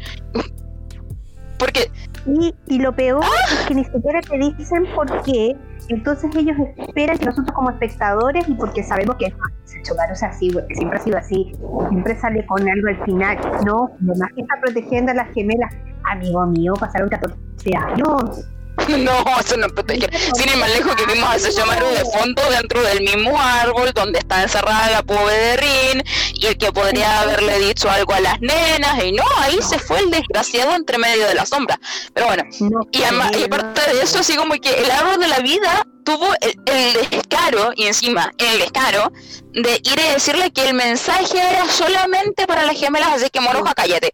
[1.59, 1.91] Porque,
[2.27, 5.57] Y, y lo peor es que ni siquiera te dicen por qué.
[5.89, 9.33] Entonces ellos esperan que nosotros como espectadores, y porque sabemos que
[9.65, 11.53] se chocaron, o sea, sí, porque siempre ha sido así,
[11.89, 13.39] siempre sale con algo al final.
[13.65, 15.73] No, además que está protegiendo a las gemelas.
[16.11, 17.37] Amigo mío, pasaron 14
[17.77, 18.49] años.
[18.99, 20.09] no, eso no protege.
[20.35, 24.19] Sin ir más lejos que vimos a Sesshomaru de fondo dentro del mismo árbol donde
[24.19, 28.41] está encerrada la pobre de Rin, y el que podría haberle dicho algo a las
[28.41, 31.79] nenas, y no, ahí se fue el desgraciado entre medio de la sombra.
[32.13, 35.39] Pero bueno, No, Y, sé, aparte de eso, así como que el árbol de la
[35.39, 39.13] vida tuvo el, el descaro, y encima el descaro,
[39.53, 43.75] de ir a decirle que el mensaje era solamente para las gemelas, así que moroja,
[43.75, 44.13] cállate.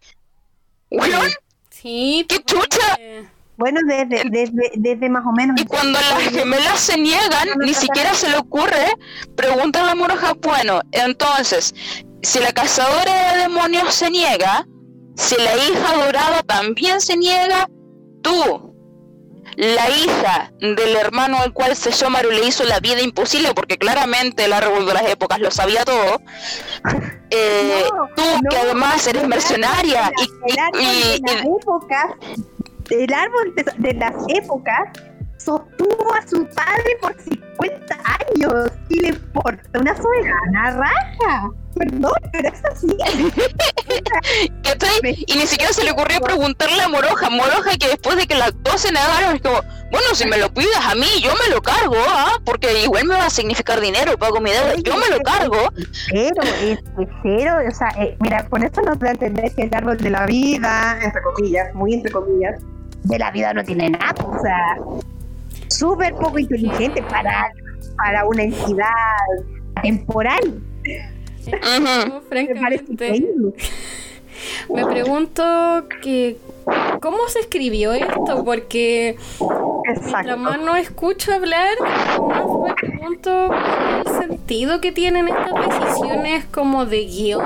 [0.91, 1.19] Bueno,
[1.83, 2.97] Sí, ¡Qué chucha!
[3.67, 5.61] Eh, Bueno, desde, desde, desde más o menos.
[5.61, 8.87] y cuando las gemelas se niegan, ni siquiera se le ocurre
[9.37, 11.75] preguntarle a moroja, bueno, entonces,
[12.23, 14.67] si la cazadora de demonios se niega,
[15.17, 17.69] si la hija dorada también se niega,
[18.23, 18.71] tú,
[19.57, 24.53] la hija del hermano al cual Sesshomaru le hizo la vida imposible, porque claramente el
[24.55, 26.23] árbol de las épocas lo sabía todo,
[27.31, 31.23] eh, No, tú que además eres mercenaria y, y- y-
[31.61, 32.07] épocas,
[32.91, 34.91] el árbol de, de las épocas
[35.45, 41.51] sostuvo a su padre por 50 años y le importa una soberana raja.
[41.75, 42.87] Perdón, pero es así.
[45.27, 48.53] Y ni siquiera se le ocurrió preguntarle a Moroja, Moroja que después de que las
[48.63, 51.61] dos se negaron, es como, bueno, si me lo pidas a mí, yo me lo
[51.61, 52.39] cargo, ¿ah?
[52.45, 55.73] Porque igual me va a significar dinero, pago mi deuda, yo me lo cargo.
[56.11, 59.63] Pero es es cero, o sea, eh, mira, con esto nos da a entender que
[59.63, 62.61] el árbol de la vida, entre comillas, muy entre comillas,
[63.05, 64.77] de la vida no tiene nada, o sea,
[65.77, 67.51] súper poco inteligente para,
[67.97, 68.87] para una entidad
[69.83, 70.61] temporal.
[72.29, 73.25] Parece francamente,
[74.73, 75.43] me pregunto
[76.01, 76.37] que
[77.01, 79.17] cómo se escribió esto, porque
[79.85, 83.51] mientras más no escucho hablar, más me pregunto
[84.07, 87.45] el sentido que tienen estas decisiones como de guion,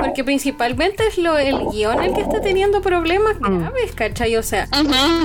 [0.00, 4.36] porque principalmente es lo el guion el que está teniendo problemas graves, ¿cachai?
[4.36, 4.66] O sea,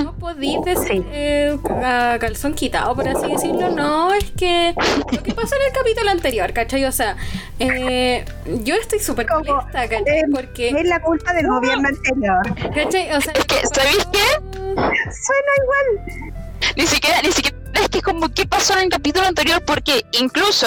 [0.02, 1.04] no podéis decir Sí.
[1.12, 3.70] eh, a calzón quitado, por así decirlo.
[3.70, 4.74] No, es que
[5.12, 6.84] lo que pasó en el capítulo anterior, ¿cachai?
[6.84, 7.16] O sea,
[7.58, 8.24] eh,
[8.64, 10.18] yo estoy súper molesta, ¿cachai?
[10.20, 12.42] eh, Porque, Es la culpa del gobierno anterior.
[12.74, 13.12] ¿cachai?
[13.12, 14.72] O sea, Es que, ¿sabéis qué?
[14.74, 16.36] Suena igual.
[16.76, 20.66] Ni siquiera, ni siquiera es que como qué pasó en el capítulo anterior, porque incluso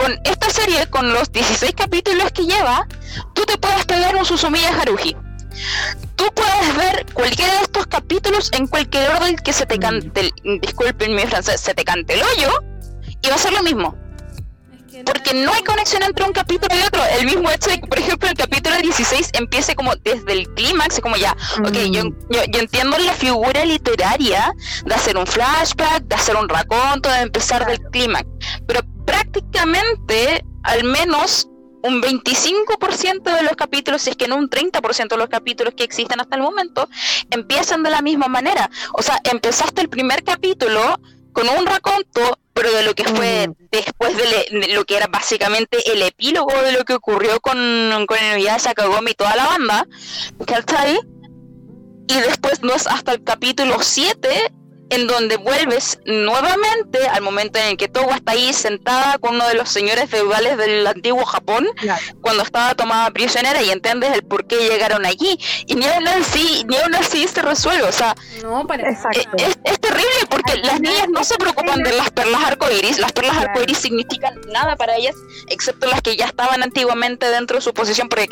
[0.00, 2.86] con esta serie, con los 16 capítulos que lleva,
[3.34, 5.14] tú te puedes pegar un Susumiya Haruhi.
[6.16, 10.60] Tú puedes ver cualquiera de estos capítulos en cualquier orden que se te cante, el-
[10.60, 12.50] disculpen mi francés, se te cante el hoyo,
[13.22, 13.94] y va a ser lo mismo.
[15.04, 17.00] Porque no hay conexión entre un capítulo y otro.
[17.18, 21.00] El mismo hecho de que, por ejemplo, el capítulo 16 empiece como desde el clímax,
[21.00, 24.52] como ya, ok, yo, yo, yo entiendo la figura literaria
[24.84, 28.26] de hacer un flashback, de hacer un raconto, de empezar del clímax,
[28.66, 28.80] pero
[29.10, 31.48] prácticamente, al menos
[31.82, 35.84] un 25% de los capítulos, si es que no un 30% de los capítulos que
[35.84, 36.88] existen hasta el momento,
[37.30, 38.70] empiezan de la misma manera.
[38.92, 41.00] O sea, empezaste el primer capítulo
[41.32, 43.54] con un raconto, pero de lo que fue Mm.
[43.70, 47.56] después de, le- de lo que era básicamente el epílogo de lo que ocurrió con,
[48.06, 49.86] con Inuyasha Sakagomi y toda la banda,
[50.46, 50.98] ¿cachai?
[52.08, 54.52] Y después no es hasta el capítulo 7
[54.90, 59.46] en donde vuelves nuevamente al momento en el que Towa está ahí sentada con uno
[59.46, 61.68] de los señores feudales del antiguo Japón,
[62.20, 65.38] cuando estaba tomada prisionera y entiendes el por qué llegaron allí.
[65.66, 67.84] Y ni aún así, ni aún así se resuelve.
[67.84, 68.14] O sea,
[69.38, 72.98] es, es, terrible porque las niñas no se preocupan de las perlas arcoíris.
[72.98, 75.14] Las perlas arcoíris significan nada para ellas,
[75.48, 78.28] excepto las que ya estaban antiguamente dentro de su posición, porque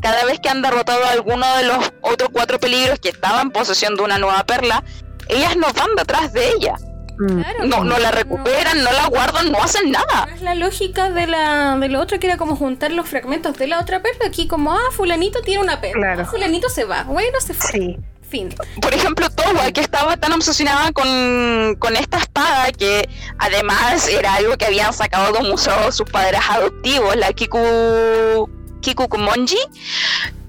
[0.00, 3.50] cada vez que han derrotado a alguno de los otros cuatro peligros que estaban en
[3.50, 4.82] posesión de una nueva perla,
[5.28, 6.74] ellas no van detrás de ella.
[7.18, 7.68] Mm.
[7.68, 10.28] no, no la recuperan, no, la guardan, no hacen nada.
[10.32, 13.66] Es la lógica de la de lo otro que era como juntar los fragmentos de
[13.66, 14.26] la otra perla.
[14.26, 16.16] Aquí como, ah, fulanito tiene una perla.
[16.20, 17.02] Ah, fulanito se va.
[17.04, 17.98] Bueno, se fue.
[18.28, 18.54] Fin.
[18.82, 24.58] Por ejemplo, Towa, que estaba tan obsesionada con, con, esta espada, que además era algo
[24.58, 28.50] que habían sacado de museo sus padres adoptivos, la Kiku,
[28.82, 29.58] Kiku Kumonji,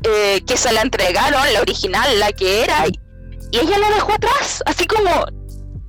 [0.04, 2.84] eh, que se la entregaron, la original, la que era,
[3.52, 5.10] y ella la dejó atrás, así como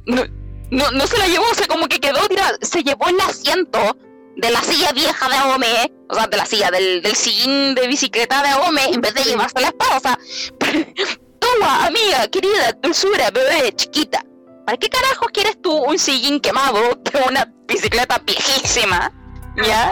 [0.07, 0.25] no,
[0.71, 3.97] no, no se la llevó, o sea, como que quedó tirada, se llevó el asiento
[4.37, 7.87] de la silla vieja de Aome, o sea, de la silla, del, del sillín de
[7.87, 10.19] bicicleta de Aome, en vez de llevarse la espada, o sea,
[11.39, 14.25] toma, amiga, querida, dulzura, bebé, chiquita,
[14.65, 19.13] ¿para qué carajos quieres tú un sillín quemado de una bicicleta viejísima?
[19.57, 19.91] ¿Ya?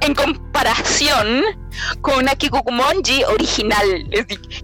[0.00, 1.42] En, comparación
[2.00, 4.08] con una Kikukumonji original.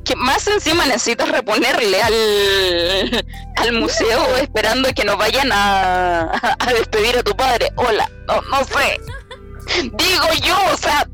[0.05, 7.17] que más encima necesitas reponerle al, al museo esperando que nos vayan a, a despedir
[7.17, 7.71] a tu padre.
[7.77, 9.01] Hola, no, no sé.
[9.83, 11.07] Digo yo, o sea,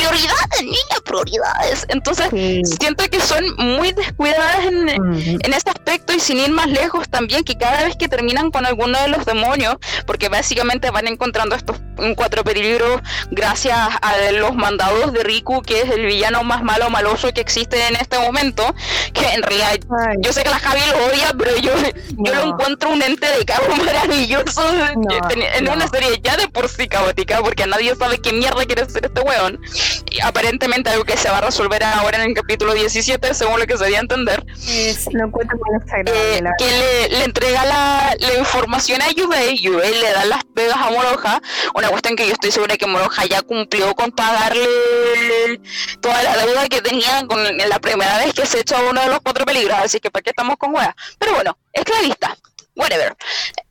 [0.00, 1.86] prioridades, niña, prioridades.
[1.88, 2.28] Entonces,
[2.78, 7.44] siento que son muy descuidadas en, en, este aspecto y sin ir más lejos también,
[7.44, 11.76] que cada vez que terminan con alguno de los demonios, porque básicamente van encontrando estos
[12.16, 17.32] cuatro peligros gracias a los mandados de Riku, que es el villano más malo maloso
[17.32, 18.74] que existe en este momento,
[19.12, 19.78] que en realidad
[20.20, 21.72] yo sé que la Javi lo odia, pero yo,
[22.18, 24.62] yo lo encuentro un ente de cabo maravilloso
[25.54, 29.06] en una serie ya de por sí caótica, porque nadie sabe qué mierda quiere ser
[29.06, 29.60] este weón
[30.22, 33.76] aparentemente algo que se va a resolver ahora en el capítulo 17, según lo que
[33.76, 34.44] se dio a entender.
[34.66, 41.40] Eh, que le, entrega la, información a Yubei, Yubei le da las pegas a Moroja,
[41.74, 45.60] una cuestión que yo estoy segura que Moroja ya cumplió con pagarle
[46.00, 49.08] toda la deuda que tenía con la primera vez que se echó a uno de
[49.08, 50.94] los cuatro peligros, así que para qué estamos con hueá.
[51.18, 52.36] Pero bueno, es clarista
[52.76, 53.14] whatever.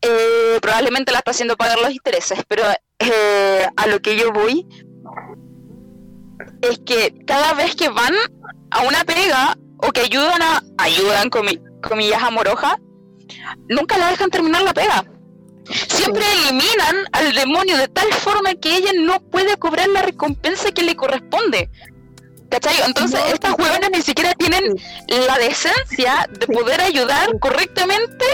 [0.01, 2.63] Eh, probablemente la está haciendo pagar los intereses, pero
[2.99, 4.65] eh, a lo que yo voy
[6.61, 8.13] es que cada vez que van
[8.71, 12.77] a una pega o que ayudan a ayudan comillas a Moroja,
[13.67, 15.05] nunca la dejan terminar la pega.
[15.87, 20.83] Siempre eliminan al demonio de tal forma que ella no puede cobrar la recompensa que
[20.83, 21.69] le corresponde.
[22.49, 22.73] ¿Cachai?
[22.87, 24.63] Entonces estas huevonas ni siquiera tienen
[25.27, 28.25] la decencia de poder ayudar correctamente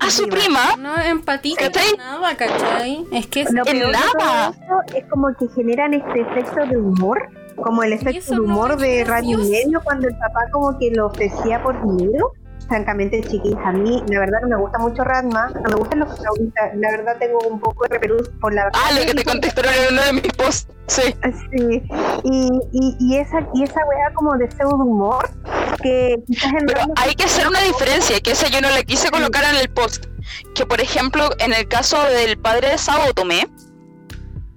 [0.00, 0.76] a su prima.
[0.78, 3.04] No empatiza nada, ¿cachai?
[3.12, 4.54] Es que es en nada.
[4.94, 9.38] Es como que generan este efecto de humor como el efecto de humor de Radio
[9.38, 12.32] Milenio cuando el papá como que lo ofrecía por dinero.
[12.68, 16.08] Francamente, chiquis, a mí la verdad no me gusta mucho Radma, no me gustan los
[16.08, 18.70] protagonistas, la verdad tengo un poco de reperús por la...
[18.72, 21.14] Ah, lo que te contestaron en uno de mis posts, sí.
[21.50, 21.82] Sí,
[22.24, 25.28] y, y, y esa, y esa weá como de pseudo humor
[25.82, 29.10] que quizás en Pero hay que hacer una diferencia, que esa yo no le quise
[29.10, 30.06] colocar en el post,
[30.54, 33.48] que por ejemplo en el caso del padre de Sabo Tomé,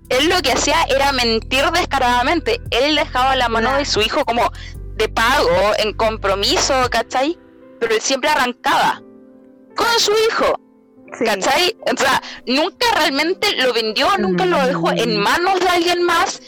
[0.09, 2.61] él lo que hacía era mentir descaradamente.
[2.71, 4.51] Él dejaba la mano de su hijo como
[4.95, 7.37] de pago, en compromiso, ¿cachai?
[7.79, 9.01] Pero él siempre arrancaba
[9.75, 10.59] con su hijo.
[11.23, 11.77] ¿Cachai?
[11.81, 15.21] O sea, nunca realmente lo vendió, nunca lo dejó en mm.
[15.21, 16.41] manos de alguien más.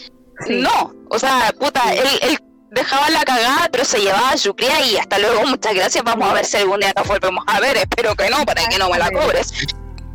[0.49, 2.37] No, o sea, puta, él,
[2.69, 6.29] dejaba la cagada, pero se llevaba a su cría y hasta luego, muchas gracias, vamos
[6.29, 8.89] a ver si algún día nos volvemos a ver, espero que no, para que no
[8.89, 9.53] me la cobres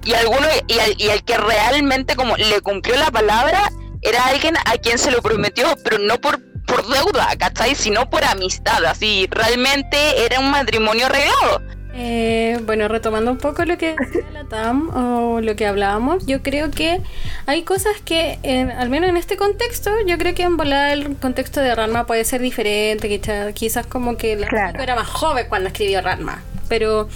[0.04, 3.70] y alguno y al, y el que realmente como le cumplió la palabra
[4.02, 7.74] era alguien a quien se lo prometió, pero no por, por deuda, ¿cachai?
[7.74, 11.62] Sino por amistad, así, realmente era un matrimonio arreglado.
[11.94, 16.42] Eh, bueno, retomando un poco lo que decía la TAM o lo que hablábamos, yo
[16.42, 17.00] creo que
[17.46, 18.38] hay cosas que,
[18.76, 22.24] al menos en este contexto, yo creo que en volar el contexto de Ranma puede
[22.24, 27.08] ser diferente, quizás, quizás como que la era más joven cuando escribió Ranma, pero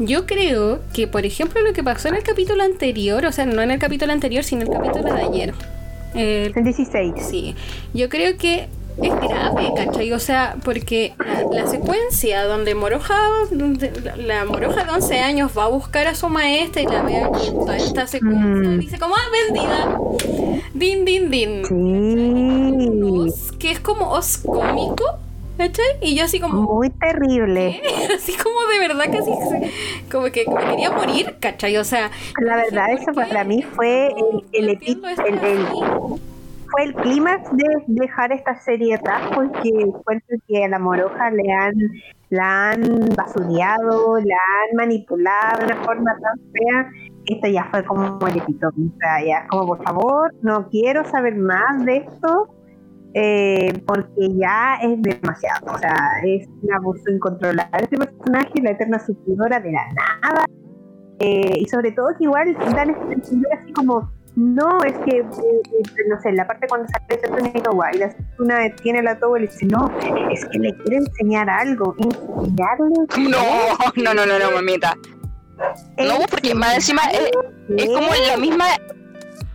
[0.00, 3.60] yo creo que, por ejemplo, lo que pasó en el capítulo anterior, o sea, no
[3.62, 5.54] en el capítulo anterior, sino en el capítulo de ayer.
[6.14, 7.14] El, 16.
[7.18, 7.54] Sí.
[7.94, 8.68] Yo creo que
[9.00, 10.12] es grave, ¿cachai?
[10.12, 11.12] O sea, porque
[11.52, 13.16] la, secuencia donde Moroja,
[14.16, 17.50] la, Moroja de 11 años va a buscar a su maestra y la ve aquí
[17.50, 18.78] toda esta secuencia mm.
[18.78, 19.98] dice como, ah, vendida.
[20.74, 21.64] Din, din, din.
[23.30, 23.58] Sí.
[23.58, 25.04] Que es como os cómico
[25.60, 25.84] ¿Cachai?
[26.00, 26.62] Y yo así como...
[26.62, 27.82] Muy terrible.
[28.16, 29.30] Así como de verdad casi
[30.10, 31.76] como que como quería morir, ¿cachai?
[31.76, 32.10] O sea...
[32.40, 35.66] La verdad, eso para mí fue el, el, el, el-
[36.70, 41.52] fue el clímax de dejar esta serie atrás porque encuentro que a la moroja le
[41.52, 41.74] han
[42.30, 46.90] la han basureado, la han manipulado de una forma tan fea
[47.26, 48.86] que esto ya fue como el epitome.
[48.86, 52.54] O sea, ya como por favor, no quiero saber más de esto
[53.14, 55.72] eh, porque ya es demasiado.
[55.72, 60.44] O sea, es un abuso incontrolable este personaje, la eterna supridora de la nada.
[61.18, 66.08] Eh, y sobre todo que igual dan entender así como no, es que, eh, eh,
[66.08, 69.38] no sé, la parte cuando sale Setsuna y Towa y la Setsuna tiene la Towa
[69.38, 69.90] y le dice, no,
[70.30, 72.94] es que le quiere enseñar algo, enseñarle.
[73.28, 73.34] No,
[73.96, 74.96] no, no, no, no, mamita.
[75.98, 77.30] No, porque más encima es,
[77.76, 78.64] es como la misma.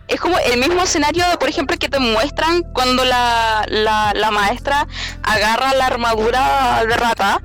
[0.08, 4.86] Es como el mismo escenario, por ejemplo, que te muestran cuando la, la, la maestra
[5.22, 7.42] agarra la armadura de rata,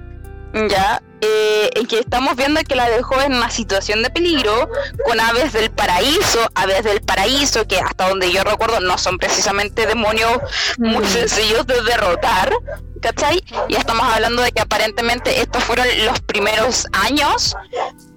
[0.69, 4.69] ya, eh, en que estamos viendo que la dejó en una situación de peligro
[5.05, 9.85] con aves del paraíso, aves del paraíso, que hasta donde yo recuerdo no son precisamente
[9.85, 10.39] demonios
[10.77, 11.07] muy Mm.
[11.09, 12.51] sencillos de derrotar,
[13.01, 13.43] ¿cachai?
[13.69, 17.55] Y estamos hablando de que aparentemente estos fueron los primeros años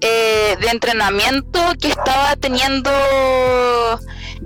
[0.00, 2.90] eh, de entrenamiento que estaba teniendo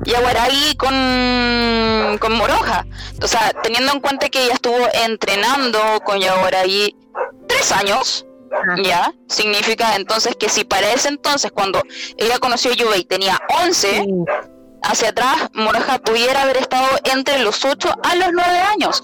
[0.05, 2.87] Yaguaragi con, con Moroja.
[3.23, 6.97] O sea, teniendo en cuenta que ella estuvo entrenando con Yaguaragi
[7.47, 8.25] tres años.
[8.83, 9.13] ¿ya?
[9.29, 11.83] Significa entonces que si para ese entonces, cuando
[12.17, 14.07] ella conoció a Yubei, tenía 11, Sí.
[14.83, 19.03] Hacia atrás, Moroja pudiera haber estado entre los 8 a los 9 años,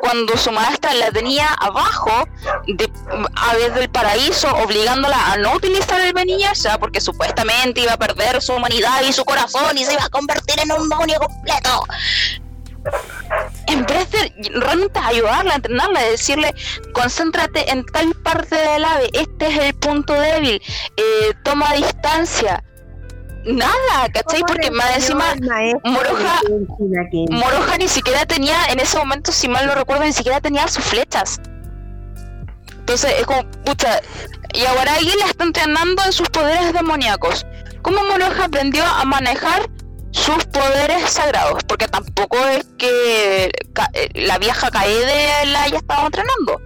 [0.00, 2.28] cuando su maestra la tenía abajo
[2.66, 2.90] de
[3.36, 8.52] aves del paraíso, obligándola a no utilizar el Beniyasha, porque supuestamente iba a perder su
[8.52, 11.86] humanidad y su corazón y se iba a convertir en un demonio completo.
[13.66, 16.54] En vez de realmente ayudarla, entrenarla, de decirle,
[16.92, 20.60] concéntrate en tal parte del ave, este es el punto débil,
[20.96, 22.62] eh, toma distancia.
[23.46, 24.40] Nada, ¿cachai?
[24.40, 25.34] ¿Cómo Porque más encima
[25.84, 26.40] Moroja-?
[27.30, 30.84] Moroja ni siquiera tenía, en ese momento, si mal no recuerdo, ni siquiera tenía sus
[30.84, 31.40] flechas.
[32.78, 34.00] Entonces es como, pucha,
[34.54, 37.46] y ahora alguien la está entrenando en sus poderes demoníacos.
[37.82, 39.68] ¿Cómo Moroja aprendió a manejar
[40.10, 41.64] sus poderes sagrados?
[41.64, 43.50] Porque tampoco es que
[43.94, 46.60] eh, la vieja Kaede la haya estado entrenando.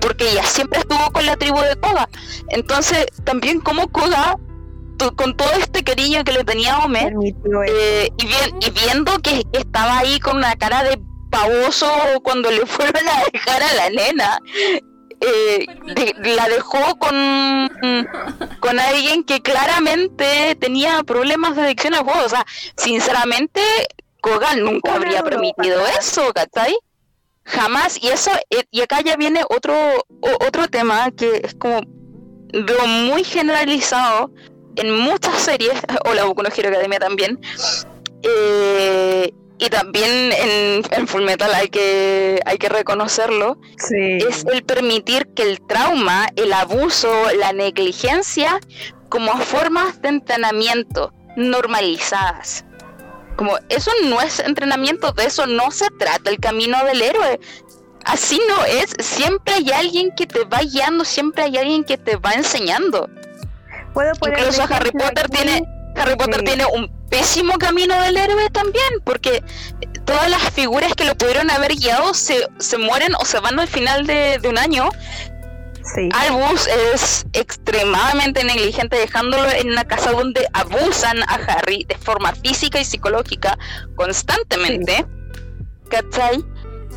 [0.00, 2.08] Porque ella siempre estuvo con la tribu de Koga.
[2.48, 4.36] Entonces, también como Koga,
[5.16, 7.12] con todo este cariño que le tenía a Homer,
[7.66, 11.90] eh, y, bien, y viendo que, que estaba ahí con una cara de pavoso
[12.22, 14.38] cuando le fueron a dejar a la nena,
[15.20, 17.70] eh, de- la dejó con,
[18.60, 22.24] con alguien que claramente tenía problemas de adicción al juego.
[22.24, 22.44] O sea,
[22.76, 23.60] sinceramente,
[24.22, 26.74] Kogan nunca habría permitido eso, ¿cachai?
[27.44, 28.02] Jamás.
[28.02, 29.74] Y eso, eh, y acá ya viene otro,
[30.46, 31.80] otro tema que es como
[32.52, 34.32] veo muy generalizado
[34.76, 37.40] en muchas series, o la Boku no Hero Academia también,
[38.22, 44.18] eh, y también en, en Full Metal hay que, hay que reconocerlo, Sí.
[44.26, 48.58] es el permitir que el trauma, el abuso, la negligencia,
[49.10, 52.64] como formas de entrenamiento normalizadas.
[53.36, 57.40] Como eso no es entrenamiento, de eso no se trata el camino del héroe.
[58.04, 62.16] Así no es, siempre hay alguien que te va guiando, siempre hay alguien que te
[62.16, 63.08] va enseñando.
[63.92, 65.36] ¿Puedo poner Incluso Harry Potter aquí?
[65.36, 65.62] tiene
[65.96, 66.44] Harry Potter Sí.
[66.44, 69.42] tiene un pésimo camino del héroe también, porque
[70.04, 73.66] todas las figuras que lo pudieron haber guiado se, se mueren o se van al
[73.68, 74.88] final de, de un año.
[75.94, 76.08] Sí.
[76.12, 82.78] Albus es extremadamente negligente dejándolo en una casa donde abusan a Harry de forma física
[82.80, 83.58] y psicológica
[83.96, 85.04] constantemente.
[85.88, 86.44] ¿Cachai?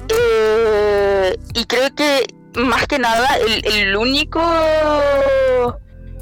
[0.09, 2.25] Eh, y creo que
[2.55, 4.39] más que nada el, el único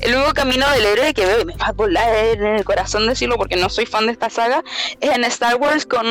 [0.02, 3.08] el único camino del héroe que veo y me va a volar en el corazón
[3.08, 4.64] decirlo porque no soy fan de esta saga
[4.99, 6.06] es en Star Wars con,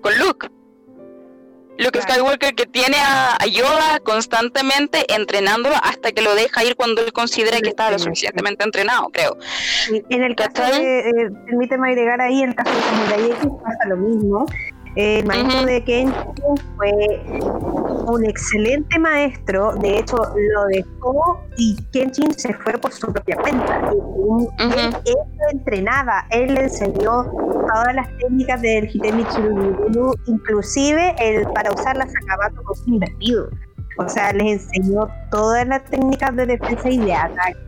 [0.00, 0.48] con Luke.
[1.78, 2.12] Luke Claro.
[2.12, 7.12] Skywalker que tiene a, a Yoda constantemente entrenándolo hasta que lo deja ir cuando él
[7.12, 9.36] considera que está lo suficientemente entrenado, creo.
[10.10, 10.84] En el caso ¿Cachai?
[10.84, 14.46] de, eh, permíteme agregar ahí, el caso de Samurai X pasa lo mismo.
[14.94, 17.22] El maestro de Kenshin fue
[18.06, 23.90] un excelente maestro, de hecho lo dejó y Kenshin se fue por su propia cuenta.
[23.92, 24.50] Ujú.
[24.58, 31.72] él, lo entrenaba, él le enseñó todas las técnicas del Hitemi Tsuruguru, inclusive el para
[31.72, 33.48] usar la Sakabato con invertido.
[33.98, 37.58] O sea, les enseñó todas las técnicas de defensa y de ataque.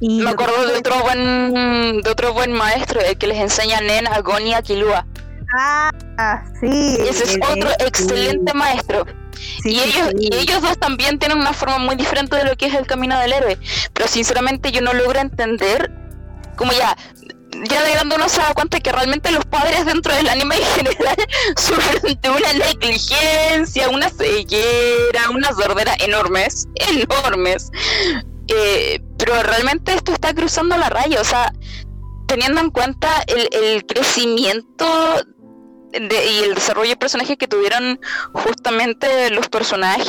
[0.00, 4.06] Y Me acuerdo de otro buen de otro buen maestro, el que les enseña Nen,
[4.06, 5.06] Agonia, Kilua.
[5.56, 5.90] Ah,
[6.60, 6.96] sí.
[7.08, 9.06] Ese es el- otro el- excelente maestro.
[9.64, 12.74] y, ellos, y ellos dos también tienen una forma muy diferente de lo que es
[12.74, 13.58] el camino del héroe.
[13.94, 15.90] Pero sinceramente yo no logro entender,
[16.56, 16.96] como ya,
[17.70, 20.64] ya de grande uno se da cuenta que realmente los padres dentro del anime en
[20.64, 21.16] general
[21.56, 27.70] sufren de una negligencia, una ceguera, una sordera enormes, enormes.
[28.48, 31.52] Eh, pero realmente esto está cruzando la raya, o sea,
[32.26, 34.86] teniendo en cuenta el, el crecimiento
[36.00, 38.00] y el desarrollo de personajes que tuvieron
[38.32, 40.06] justamente los personajes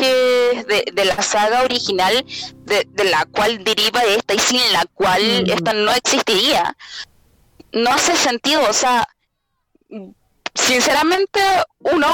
[0.68, 2.26] de, la saga original,
[2.66, 5.50] de, la cual deriva esta y sin la cual mm.
[5.50, 6.76] esta no existiría.
[7.72, 9.08] No hace sentido, o sea,
[10.56, 11.40] sinceramente
[11.80, 12.08] uno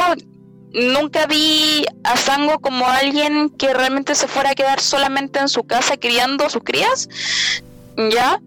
[0.74, 5.64] nunca vi a Sango como alguien que realmente se fuera a quedar solamente en su
[5.64, 7.08] casa criando a sus crías,
[8.12, 8.42] ¿ya?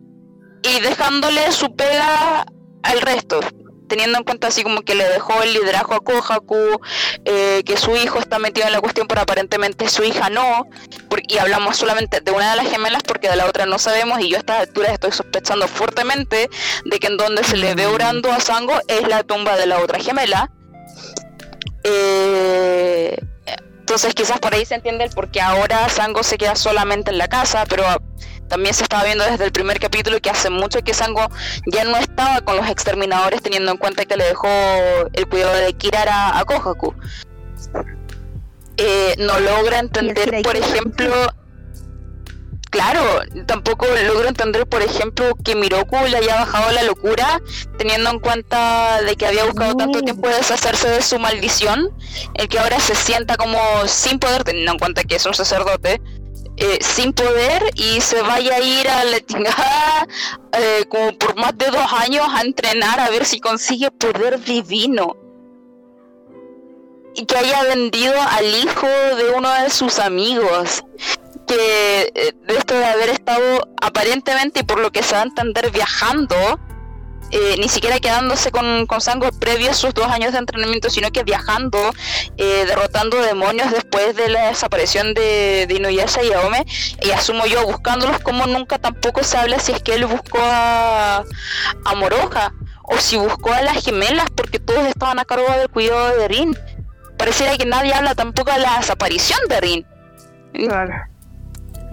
[0.63, 2.47] Y dejándole su pega
[2.83, 3.41] al resto
[3.89, 6.81] teniendo en cuenta así como que le dejó el liderazgo a Kohaku,
[7.25, 10.69] eh, que su hijo está metido en la cuestión, pero aparentemente su hija no,
[11.27, 14.31] y hablamos solamente de una de las gemelas porque de la otra no sabemos, y
[14.31, 16.49] yo a estas alturas estoy sospechando fuertemente
[16.85, 19.81] de que en donde se le ve orando a Sango es la tumba de la
[19.81, 20.51] otra gemela.
[21.85, 23.17] Eh,
[23.89, 27.17] entonces quizás por ahí se entiende el por qué ahora Sango se queda solamente en
[27.17, 27.85] la casa, pero
[28.49, 31.29] también se estaba viendo desde el primer capítulo que hace mucho que Sango
[31.67, 34.49] ya no estaba con los exterminadores teniendo en cuenta que le dejó
[35.13, 36.95] el cuidado de Kirara a Kohaku.
[38.77, 41.13] Eh, no logra entender, por ejemplo,
[42.71, 43.03] claro,
[43.47, 47.41] tampoco logro entender, por ejemplo, que Miroku le haya bajado la locura,
[47.77, 51.91] teniendo en cuenta de que había buscado tanto tiempo deshacerse de su maldición,
[52.35, 56.01] el que ahora se sienta como sin poder, teniendo en cuenta que es un sacerdote,
[56.61, 59.19] eh, sin poder y se vaya a ir a la
[60.53, 65.17] eh, como por más de dos años a entrenar a ver si consigue poder divino.
[67.15, 70.83] Y que haya vendido al hijo de uno de sus amigos.
[71.47, 75.25] Que eh, de esto de haber estado aparentemente y por lo que se va a
[75.25, 76.59] entender viajando
[77.31, 79.01] eh, ni siquiera quedándose con, con
[79.39, 81.79] previo a sus dos años de entrenamiento, sino que viajando,
[82.37, 86.65] eh, derrotando demonios después de la desaparición de, de Inuyasha y Aome,
[87.03, 91.25] y asumo yo buscándolos como nunca tampoco se habla si es que él buscó a,
[91.85, 92.53] a Moroja
[92.83, 96.59] o si buscó a las gemelas porque todos estaban a cargo del cuidado de Rin.
[97.19, 99.87] Pareciera que nadie habla tampoco de la desaparición de Rin.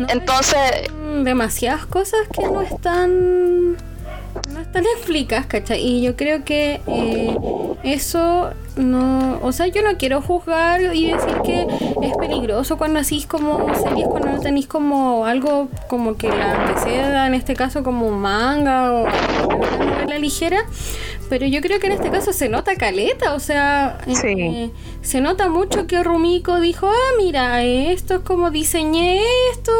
[0.07, 0.89] Entonces...
[1.23, 3.77] Demasiadas cosas que no están
[4.49, 5.81] no están explicadas, ¿cachai?
[5.81, 7.37] Y yo creo que eh,
[7.83, 9.39] eso no.
[9.41, 11.67] O sea, yo no quiero juzgar y decir que
[12.01, 17.27] es peligroso cuando hacís como series, cuando no tenéis como algo como que la anteceda,
[17.27, 20.59] en este caso como manga o una novela ligera.
[21.30, 24.69] Pero yo creo que en este caso se nota caleta, o sea, eh,
[25.01, 29.21] se nota mucho que Rumiko dijo, ah, mira, esto es como diseñé
[29.51, 29.71] esto,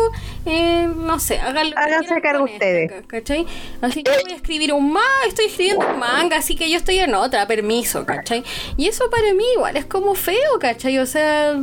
[0.46, 1.76] eh, no sé, háganlo.
[1.78, 3.06] Háganse cargo ustedes.
[3.08, 3.46] ¿cachai?
[3.82, 7.00] Así que voy a escribir un manga, estoy escribiendo un manga, así que yo estoy
[7.00, 8.44] en otra, permiso, ¿cachai?
[8.78, 10.98] Y eso para mí igual es como feo, ¿cachai?
[11.00, 11.56] O sea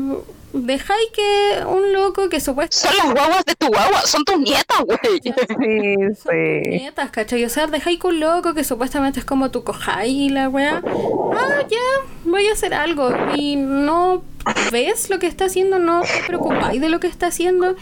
[0.52, 2.98] dejáis que un loco que supuestamente...
[2.98, 4.98] Son las guaguas de tu guagua, son tus nietas, güey.
[5.22, 6.62] Sí, sí.
[6.62, 7.44] Tus nietas, ¿cachai?
[7.44, 10.82] O sea, dejáis que un loco que supuestamente es como tu cojáis y la weá.
[10.84, 11.78] Ah, ya,
[12.24, 13.10] voy a hacer algo.
[13.34, 14.22] Y no
[14.70, 17.76] ves lo que está haciendo, no te preocupáis de lo que está haciendo.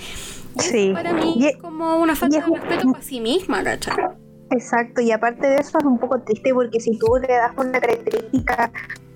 [0.59, 0.93] sí.
[0.95, 3.95] Para mí es como una falta de respeto para sí misma, ¿cachai?
[4.53, 7.79] Exacto, y aparte de eso es un poco triste porque si tú le das una
[7.79, 8.73] característica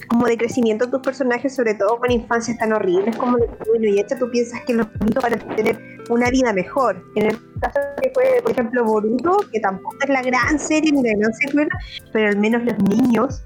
[0.07, 3.87] como de crecimiento a tus personajes, sobre todo con infancias tan horribles como de bueno,
[3.89, 5.79] y hecho tú piensas que los niños van a tener
[6.11, 7.03] una vida mejor.
[7.15, 11.03] En el caso que fue, por ejemplo, Boruto, que tampoco es la gran serie ni
[11.03, 11.79] la gran secuela,
[12.13, 13.43] pero al menos los niños,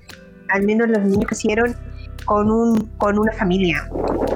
[0.48, 1.76] al menos los niños crecieron
[2.24, 3.88] con un con una familia.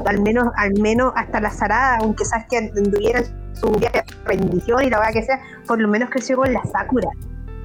[0.06, 4.90] Al menos, al menos hasta la Sarada, aunque sabes que tuvieran su viaje bendición y
[4.90, 7.08] la verdad que sea, por lo menos creció con la Sakura.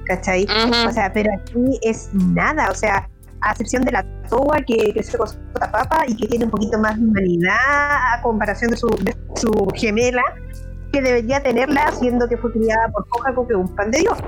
[0.06, 0.46] ¿Cachai?
[0.86, 3.08] O sea, pero aquí es nada, o sea,
[3.40, 6.78] a excepción de la Towa que, que se con papa y que tiene un poquito
[6.78, 7.56] más de humanidad
[8.14, 8.88] a comparación de su,
[9.36, 10.22] su gemela
[10.92, 14.18] que debería tenerla siendo que fue criada por Kohaku que un pan de Dios.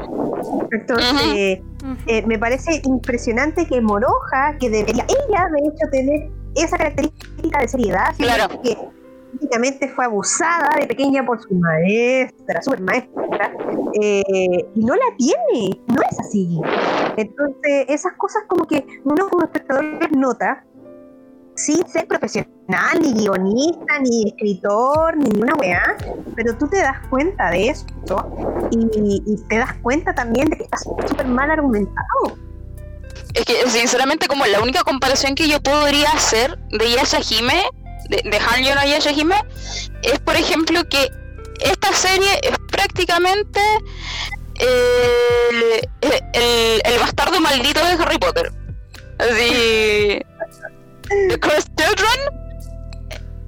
[0.72, 1.62] Entonces,
[2.06, 7.68] eh, me parece impresionante que Moroja, que debería ella de hecho tener esa característica de
[7.68, 8.60] seriedad, claro.
[8.62, 8.76] que
[9.30, 13.54] prácticamente fue abusada de pequeña por su maestra, su maestra,
[14.00, 16.60] eh, y no la tiene, no es así.
[17.16, 20.64] Entonces, esas cosas como que uno como espectador les nota,
[21.56, 25.96] sin ser profesional, ni guionista, ni escritor, ni una weá,
[26.34, 27.86] pero tú te das cuenta de eso
[28.70, 32.38] y, te das cuenta también de que estás súper mal argumentado.
[33.34, 37.62] Es que sinceramente como la única comparación que yo podría hacer de Yashahime
[38.10, 39.36] de, de Hanyo no Yashahime
[40.02, 41.10] es, por ejemplo, que
[41.60, 43.60] esta serie es prácticamente
[44.58, 48.52] eh, el, el, bastardo maldito de Harry Potter.
[49.18, 50.20] Así.
[51.28, 52.20] The Cursed Children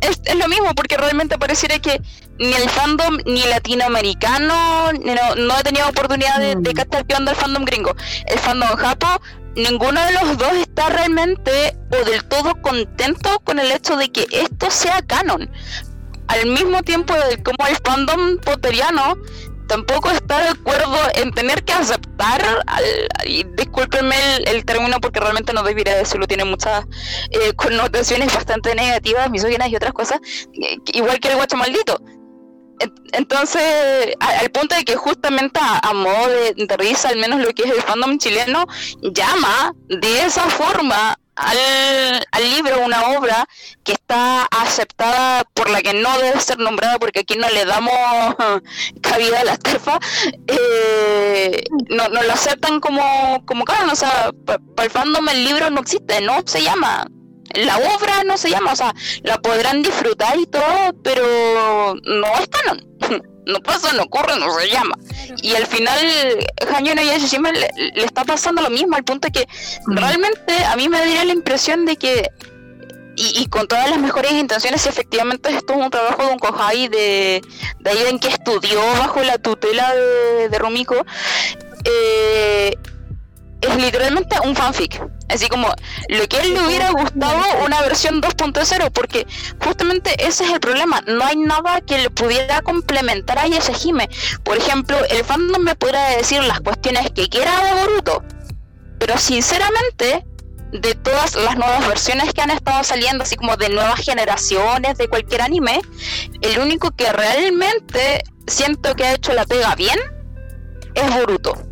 [0.00, 2.00] es, es, lo mismo, porque realmente pareciera que
[2.38, 6.74] ni el fandom ni latinoamericano no, no he tenido oportunidad de, de mm.
[6.74, 7.94] captar qué onda el fandom gringo.
[8.26, 9.22] El fandom japo,
[9.56, 14.26] ninguno de los dos está realmente o del todo contento con el hecho de que
[14.30, 15.50] esto sea canon.
[16.28, 19.16] Al mismo tiempo como el fandom potteriano
[19.68, 22.42] tampoco está de acuerdo en tener que aceptar,
[23.24, 26.84] y discúlpenme el, término porque realmente no debería decirlo, tiene muchas
[27.30, 30.20] eh, connotaciones bastante negativas, misóginas y otras cosas,
[30.92, 31.98] igual que el guacho maldito.
[33.12, 37.70] Entonces, al punto de que justamente a, modo de, risa, al menos lo que es
[37.70, 38.66] el fandom chileno,
[39.02, 43.48] llama de esa forma al, libro una obra
[43.84, 47.94] que está aceptada por la que no debe ser nombrada porque aquí no le damos
[49.00, 49.98] cabida a la terfa
[50.46, 55.70] eh, no, no, lo aceptan como, como canon, o sea, para el fandom el libro
[55.70, 57.06] no existe, no se llama.
[57.54, 62.48] La obra no se llama, o sea, la podrán disfrutar y todo, pero no es
[62.48, 62.86] canon.
[63.46, 64.96] no pasa, no ocurre, no se llama.
[65.42, 65.98] Y al final,
[66.74, 69.46] Hanyo no Yashishima le, le está pasando lo mismo, al punto que
[69.86, 69.96] mm.
[69.96, 72.30] realmente a mí me daría la impresión de que,
[73.16, 76.88] y, y, con todas las mejores intenciones, efectivamente esto es un trabajo de un Kohai
[76.88, 77.42] de,
[77.80, 80.96] de alguien que estudió bajo la tutela de, de Rumiko,
[81.84, 82.74] eh,
[83.62, 85.00] es literalmente un fanfic.
[85.28, 85.68] Así como
[86.08, 89.26] lo que él le hubiera gustado una versión 2.0, porque
[89.64, 91.00] justamente ese es el problema.
[91.06, 94.10] No hay nada que le pudiera complementar a Yashahime.
[94.42, 98.22] Por ejemplo, el fandom me podrá decir las cuestiones que quiera de Boruto,
[98.98, 100.26] pero sinceramente,
[100.72, 105.08] de todas las nuevas versiones que han estado saliendo, así como de nuevas generaciones de
[105.08, 105.80] cualquier anime,
[106.42, 109.98] el único que realmente siento que ha hecho la pega bien
[110.94, 111.71] es Boruto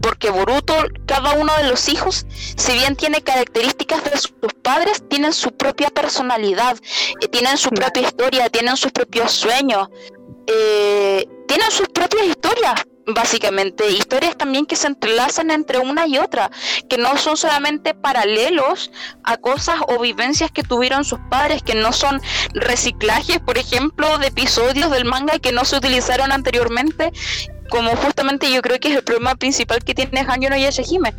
[0.00, 0.74] porque Boruto,
[1.06, 2.26] cada uno de los hijos,
[2.56, 4.32] si bien tiene características de sus
[4.62, 6.76] padres, tienen su propia personalidad,
[7.20, 9.88] eh, tienen su propia historia, tienen sus propios sueños,
[10.46, 16.50] eh, tienen sus propias historias, básicamente, historias también que se entrelazan entre una y otra,
[16.88, 18.90] que no son solamente paralelos
[19.24, 22.20] a cosas o vivencias que tuvieron sus padres, que no son
[22.54, 27.12] reciclajes, por ejemplo, de episodios del manga que no se utilizaron anteriormente
[27.70, 31.14] como justamente yo creo que es el problema principal que tiene Hanyo no Yashihime.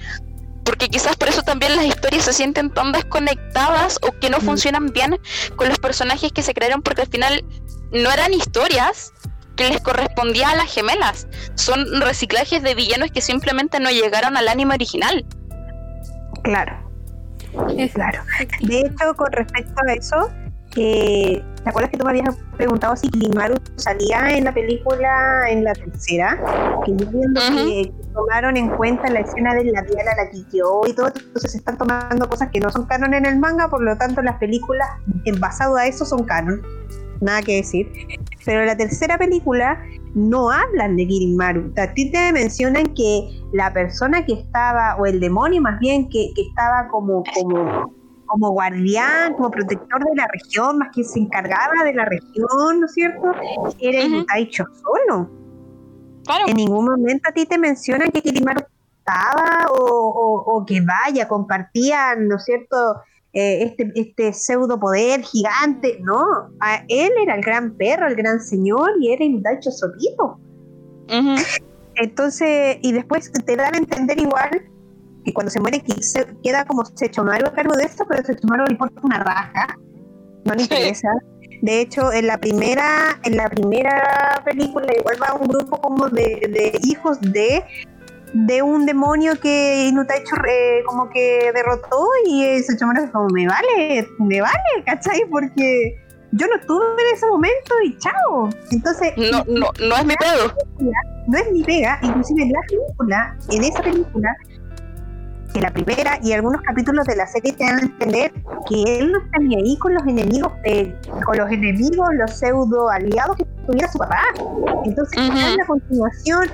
[0.64, 4.42] Porque quizás por eso también las historias se sienten tan desconectadas o que no mm.
[4.42, 5.18] funcionan bien
[5.56, 7.44] con los personajes que se crearon porque al final
[7.92, 9.12] no eran historias
[9.56, 11.28] que les correspondía a las gemelas.
[11.56, 15.26] Son reciclajes de villanos que simplemente no llegaron al anime original.
[16.44, 16.92] Claro.
[17.94, 18.24] Claro.
[18.62, 20.32] De hecho, con respecto a eso,
[20.74, 25.74] ¿te acuerdas que tú me habías preguntado si Klimaru salía en la película en la
[25.74, 26.40] tercera?
[26.86, 30.94] Que yo viendo que tomaron en cuenta la escena de la diana la quilló y
[30.94, 33.98] todo, entonces se están tomando cosas que no son canon en el manga, por lo
[33.98, 34.88] tanto las películas
[35.26, 36.62] en basado a eso son canon.
[37.20, 37.92] Nada que decir.
[38.46, 39.80] Pero en la tercera película
[40.16, 41.72] no hablan de Kirinmaru.
[41.78, 46.32] A ti te mencionan que la persona que estaba, o el demonio más bien, que,
[46.36, 47.94] que estaba como, como
[48.32, 52.86] como guardián, como protector de la región, más que se encargaba de la región, ¿no
[52.86, 53.34] es cierto?
[53.78, 54.68] Era uh -huh.
[54.82, 55.30] solo.
[56.48, 58.62] En ningún momento a ti te mencionan que Kirimaru
[59.00, 63.02] estaba o, o, que vaya, compartían, ¿no es cierto?
[63.34, 68.40] Eh, este, este pseudo poder gigante, no, a él era el gran perro, el gran
[68.40, 70.40] señor y era Inutaicho solito.
[71.96, 74.71] Entonces, y después te dan a entender igual
[75.24, 75.84] que cuando se muere
[76.44, 79.78] queda como Sechomaro a cargo de esto, pero Sechomaro le importa una raja,
[80.46, 81.10] no le interesa.
[81.62, 86.80] De hecho, en la primera, en la primera película igual va un grupo como de,
[86.84, 87.64] hijos de
[88.34, 94.08] de un demonio que Inutaicho eh, como que derrotó y Sechomaro es como me vale,
[94.20, 95.26] me vale, ¿cachai?
[95.30, 96.00] Porque
[96.32, 98.50] yo no estuve en ese momento y chao.
[98.72, 100.54] Entonces, no, no, no es mi pedo.
[101.28, 104.36] No es mi pega, inclusive en la película, en esa película,
[105.54, 108.32] que la primera y algunos capítulos de la serie te dan a entender
[108.70, 110.96] que él no está ni ahí con los enemigos, eh,
[111.26, 114.22] con los enemigos, los pseudo aliados que tuviera su papá.
[114.86, 116.48] Entonces, en la continuación,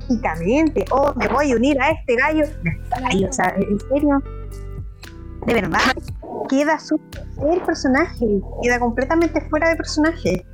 [0.00, 2.44] mágicamente, oh, me voy a unir a este gallo.
[3.28, 4.22] o sea, en serio,
[5.46, 5.92] de verdad,
[6.48, 6.98] queda su
[7.50, 10.46] el personaje, queda completamente fuera de personaje.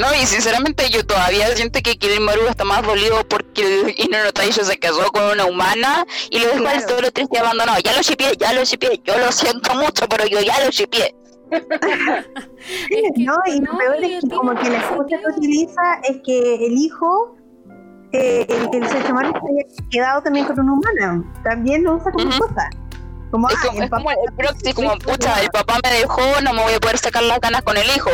[0.00, 4.78] No, y sinceramente yo todavía siento que Maru está más dolido porque Inono Taisho se
[4.78, 6.88] casó con una humana y lo dejó claro.
[6.88, 7.78] solo triste y abandonado.
[7.84, 11.14] Ya lo shipié, ya lo shipié, yo lo siento mucho, pero yo ya lo shipié.
[12.90, 15.38] Es que- no, y lo no, peor es que tiene como que la excusa que
[15.38, 17.36] utiliza es que el hijo,
[18.12, 21.24] eh, el, el Sesshomaru se había quedado también con una humana.
[21.44, 22.30] También lo usa como.
[23.30, 25.90] Como, Es ah, como, el es como papá- el proxy, como pucha, el papá me
[25.98, 28.10] dejó, no me voy a poder sacar las ganas con el hijo.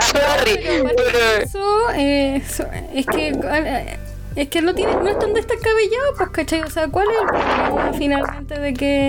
[0.00, 0.60] Sorry.
[1.42, 3.98] Eso, eh, eso- es que eh,
[4.36, 7.26] es que no tiene, no es tan descabellado, pues cachai, o sea, ¿cuál es el
[7.28, 9.08] problema finalmente de que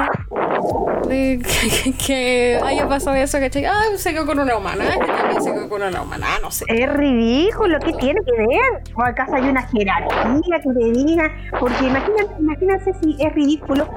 [1.07, 3.65] de que, que haya pasado eso, cachai?
[3.65, 6.65] Ah, se quedó con una humana, este también se quedó con una humana, no sé.
[6.67, 8.83] Es ridículo, ¿qué tiene que ver?
[8.95, 13.88] O acaso hay una jerarquía que te diga, porque imagínate, imagínense si es ridículo,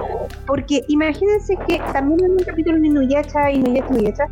[0.46, 4.24] porque imagínense que también en un capítulo de Inuyasha, Inuyasha, Inuyasha,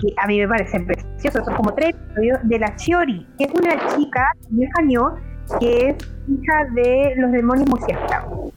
[0.00, 3.54] que a mí me parece precioso, son como tres episodios, de la Chiori, que es
[3.54, 5.14] una chica vieja Nyo,
[5.60, 5.96] que es
[6.28, 8.52] hija de los demonios murciélagos.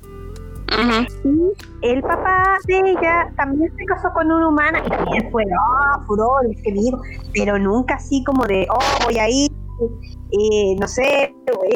[1.23, 6.05] Y el papá de ella también se casó con una humana y también fue, oh,
[6.05, 7.01] furor, y que dijo,
[7.33, 9.49] pero nunca así como de, oh, voy a ir,
[9.79, 11.33] eh, no sé, eh,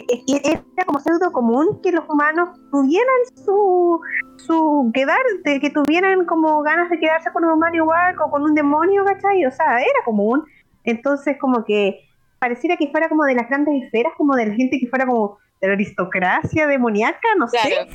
[0.09, 3.05] eh, era como pseudo común que los humanos tuvieran
[3.45, 3.99] su,
[4.37, 8.43] su quedar, de que tuvieran como ganas de quedarse con un humano igual o con
[8.43, 9.45] un demonio, ¿cachai?
[9.45, 10.43] O sea, era común.
[10.83, 11.99] Entonces, como que
[12.39, 15.37] pareciera que fuera como de las grandes esferas, como de la gente que fuera como
[15.61, 17.87] de la aristocracia demoníaca, no sé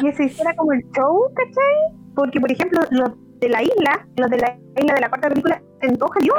[0.00, 1.96] que se hiciera como el show, ¿cachai?
[2.14, 5.62] Porque, por ejemplo, los de la isla, los de la isla de la cuarta película,
[5.80, 6.34] en todo yo.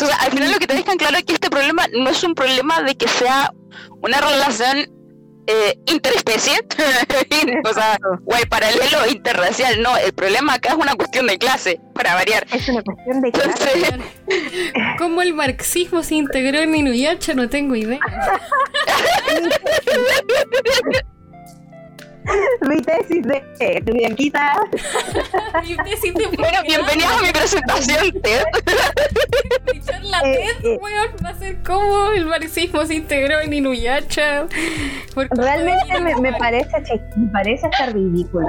[0.00, 2.34] Entonces, al final lo que te dejan claro es que este problema no es un
[2.34, 3.52] problema de que sea
[4.00, 4.90] una relación
[5.46, 6.54] eh, interespecie,
[7.64, 12.14] o sea, guay, paralelo interracial, no, el problema acá es una cuestión de clase, para
[12.14, 12.46] variar.
[12.50, 13.72] Es una cuestión de clase.
[13.74, 17.34] Entonces, ¿Cómo el marxismo se integró en Inuyasha?
[17.34, 18.00] No tengo idea.
[22.68, 24.54] Mi tesis de Bianquita.
[25.66, 28.44] Mi tesis de bueno, bienvenidos a mi presentación, Ted.
[29.72, 30.78] Mi charla Eh, TED, eh.
[30.80, 33.60] weón, va a ser cómo el marxismo se integró en de
[35.30, 36.70] Realmente me, me parece
[37.16, 38.46] me parece hasta ridículo.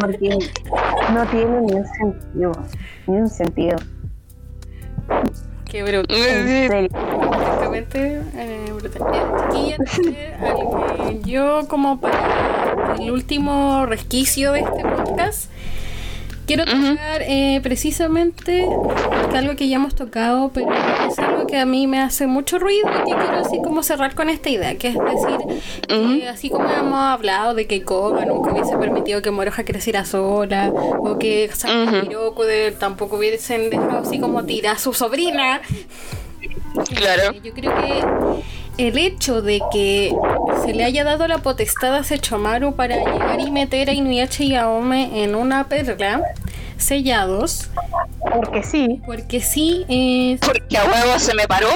[0.00, 0.38] Porque
[1.12, 2.52] no tiene ni un sentido.
[3.06, 3.76] Ni un sentido.
[5.72, 6.88] Qué serio.
[6.90, 9.02] Francamente, eh, brutal.
[9.54, 9.74] Eh,
[10.40, 15.50] al- eh, yo como para el último resquicio de este podcast,
[16.46, 18.66] quiero tocar eh, precisamente
[19.34, 20.68] algo que ya hemos tocado, pero
[21.08, 24.14] es algo que a mí me hace mucho ruido y que quiero así como cerrar
[24.14, 28.76] con esta idea, que es decir, así como hemos hablado de que Koga nunca hubiese
[28.76, 31.96] permitido que Moroja creciera sola, o que Ujú.
[31.96, 35.60] y Hirokuden tampoco hubiesen dejado así como tirar a su sobrina,
[36.94, 37.32] Claro.
[37.34, 38.02] eh, Yo creo que
[38.78, 40.14] el hecho de que
[40.64, 44.54] se le haya dado la potestad a Sechomaru para llegar y meter a Inuyasha y
[44.54, 46.22] Aome en una perla
[46.78, 47.70] sellados,
[48.34, 49.00] Porque sí.
[49.06, 51.68] porque sí es, Porque a huevo se me paró.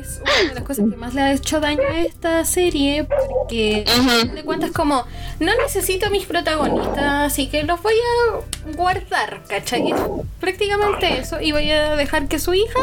[0.00, 3.84] es una de las cosas que más le ha hecho daño a esta serie, porque
[4.00, 4.34] Ujú.
[4.34, 5.04] de cuentas como
[5.38, 9.94] no necesito a mis protagonistas, así que los voy a guardar, ¿cachai?
[10.40, 12.80] Prácticamente eso, y voy a dejar que su hija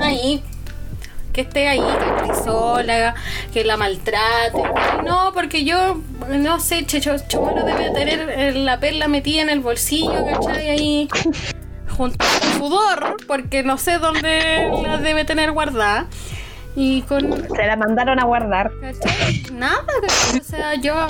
[0.00, 0.42] ahí
[1.40, 3.14] que esté ahí, que esté sola,
[3.52, 4.62] que la maltrate.
[5.04, 9.60] No, porque yo, no sé, Checho, Chomoro debe tener eh, la perla metida en el
[9.60, 10.68] bolsillo, ¿cachai?
[10.68, 11.08] Ahí
[11.96, 16.06] junto a su sudor, porque no sé dónde la debe tener guardada.
[16.76, 17.48] Y con...
[17.48, 18.70] Se la mandaron a guardar.
[18.80, 19.42] ¿cachai?
[19.52, 20.40] Nada, ¿cachai?
[20.40, 21.06] O sea, yo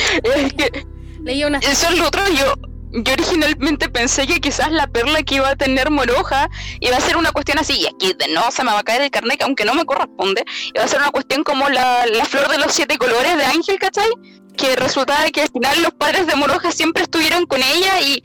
[1.25, 1.59] leía una...
[1.59, 2.23] eso es lo otro.
[2.29, 2.55] Yo,
[2.93, 6.49] yo originalmente pensé que quizás la perla que iba a tener Moroja
[6.81, 7.75] iba a ser una cuestión así.
[7.75, 10.45] Y aquí de no se me va a caer el carnet, aunque no me corresponde.
[10.75, 13.79] Iba a ser una cuestión como la, la flor de los siete colores de Ángel,
[13.79, 14.11] ¿cachai?
[14.57, 18.23] Que resultaba que al final los padres de Moroja siempre estuvieron con ella y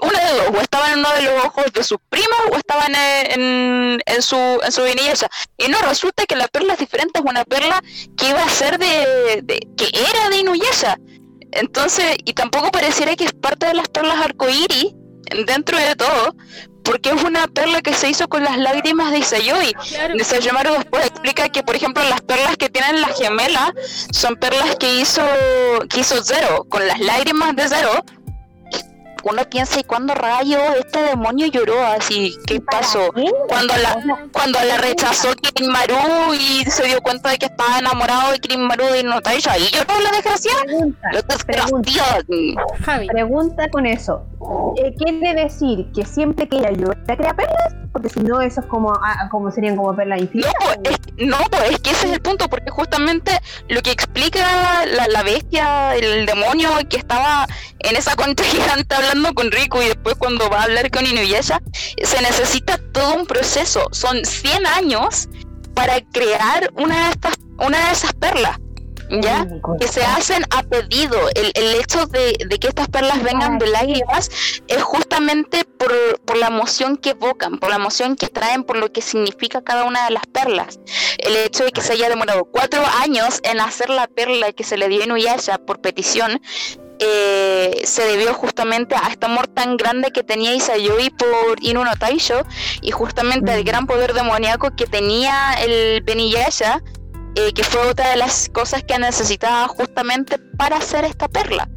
[0.00, 2.92] una de dos, o estaban en uno de los ojos de sus primos o estaban
[2.94, 4.82] en, en, en su en su.
[4.84, 7.80] Y no, resulta que la perla es diferente, es una perla
[8.16, 10.98] que iba a ser de, de- que era de Inuyasha.
[11.56, 14.94] Entonces, y tampoco pareciera que es parte de las perlas arcoíris
[15.46, 16.34] dentro de todo,
[16.84, 19.72] porque es una perla que se hizo con las lágrimas de Isayoi.
[19.88, 20.14] Claro.
[20.22, 23.72] Sayamaru después explica que, por ejemplo, las perlas que tienen las gemelas
[24.12, 25.22] son perlas que hizo,
[25.88, 28.04] que hizo Zero, con las lágrimas de Zero.
[29.28, 32.36] Uno piensa, ¿y cuándo rayo este demonio lloró así?
[32.46, 33.10] ¿Qué pasó?
[33.12, 33.28] qué?
[33.48, 35.30] Cuando la, cuando la rechazó
[35.68, 39.58] Maru y se dio cuenta de que estaba enamorado de Maru y no está ella,
[39.58, 40.62] y lloró la desgraciada.
[40.62, 41.10] Pregunta,
[41.44, 41.90] pregunta,
[42.84, 43.08] Javi.
[43.08, 44.22] pregunta con eso.
[44.76, 47.74] Eh, ¿Quiere decir que siempre que ella llora crea perlas?
[47.96, 50.52] porque si no, eso es como, ah, como serían como perlas infinitas.
[50.60, 53.32] No, pues, es, no, pues, es que ese es el punto, porque justamente
[53.70, 57.46] lo que explica la, la bestia, el demonio que estaba
[57.78, 61.60] en esa concha gigante hablando con Riku y después cuando va a hablar con Inuyasha,
[62.02, 63.88] se necesita todo un proceso.
[63.92, 65.28] Son 100 años
[65.74, 68.58] para crear una de, estas, una de esas perlas.
[69.10, 69.46] ¿ya?
[69.78, 71.18] Que se hacen a pedido.
[71.34, 74.30] El, el hecho de, de, que estas perlas vengan de lágrimas
[74.66, 78.90] es justamente por, por, la emoción que evocan, por la emoción que traen, por lo
[78.92, 80.80] que significa cada una de las perlas.
[81.18, 84.76] El hecho de que se haya demorado cuatro años en hacer la perla que se
[84.76, 86.40] le dio a Inuyasha por petición,
[86.98, 91.94] eh, se debió justamente a este amor tan grande que tenía Isayoi por Inu no
[91.96, 92.44] Taisho
[92.80, 96.82] y justamente al gran poder demoníaco que tenía el Beniyasha
[97.38, 101.68] eh, que fue otra de las cosas que necesitaba justamente para hacer esta perla.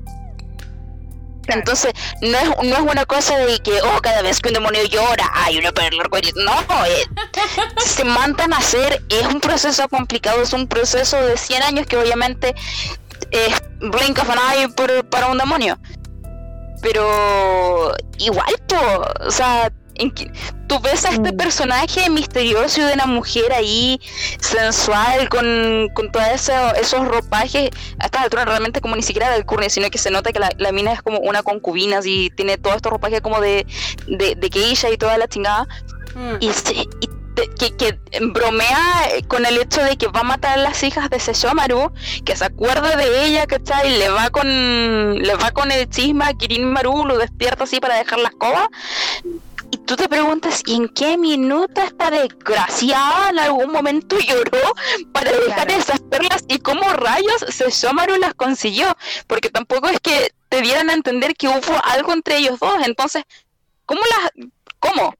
[1.47, 4.83] Entonces, no es, no es una cosa de que, oh, cada vez que un demonio
[4.85, 6.03] llora, hay una perla
[6.35, 7.05] No, eh,
[7.77, 11.97] se mandan a hacer, es un proceso complicado, es un proceso de 100 años que
[11.97, 12.55] obviamente
[13.31, 15.77] es blink of an eye por, para un demonio.
[16.81, 18.53] Pero igual,
[19.25, 19.71] o sea,
[20.67, 21.37] tú ves a este mm.
[21.37, 23.99] personaje misterioso de una mujer ahí
[24.39, 26.49] sensual con, con todos
[26.79, 30.31] esos ropajes a esta altura realmente como ni siquiera del curne sino que se nota
[30.31, 33.65] que la, mina es como una concubina así tiene todos estos ropajes como de
[34.07, 35.67] de, de ella y toda la chingada
[36.15, 36.35] mm.
[36.39, 36.51] y,
[37.57, 41.19] que, que, bromea con el hecho de que va a matar a las hijas de
[41.19, 41.91] Seshomaru,
[42.25, 43.97] que se acuerda de ella, ¿cachai?
[43.97, 47.95] Le va con le va con el chisma a Kirin Maru, lo despierta así para
[47.95, 48.69] dejar la escoba
[49.71, 54.73] y tú te preguntas, ¿y en qué minuto esta desgraciada en algún momento lloró
[55.11, 56.43] para dejar esas perlas?
[56.47, 58.95] ¿Y cómo rayos Seshomaru las consiguió?
[59.27, 62.75] Porque tampoco es que te dieran a entender que hubo algo entre ellos dos.
[62.85, 63.23] Entonces,
[63.85, 64.47] ¿cómo las...
[64.79, 65.13] ¿Cómo?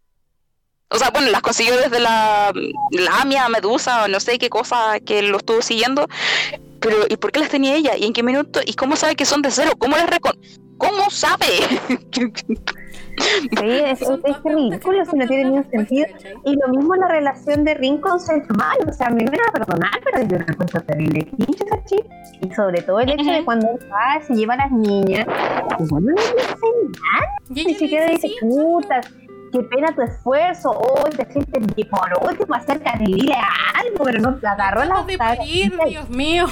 [0.92, 2.52] O sea, bueno, las consiguió desde la
[2.92, 6.08] Lamia, Medusa, o no sé qué cosa que lo estuvo siguiendo.
[6.80, 7.96] Pero, ¿y por qué las tenía ella?
[7.96, 8.60] ¿Y en qué minuto?
[8.66, 9.72] ¿Y cómo sabe que son de cero?
[9.78, 10.34] ¿Cómo las recon...
[10.78, 11.46] ¿Cómo sabe?
[13.20, 16.08] Sí, es, es, ridículo, si no tiene ningún sentido.
[16.46, 18.18] Y lo mismo la relación de Rin con
[18.58, 21.28] mal O sea, me van a perdonar, pero yo no encuentro terrible
[22.42, 25.28] Y sobre todo el hecho de cuando va, se lleva a las niñas,
[25.80, 26.68] y bueno, no le dice
[27.02, 27.28] nada.
[27.50, 29.02] Ni siquiera dice, puta,
[29.52, 33.36] qué pena tu esfuerzo, hoy te sientes bien, por último acerca de dile
[33.76, 36.46] algo, pero no te agarró la Dios mío.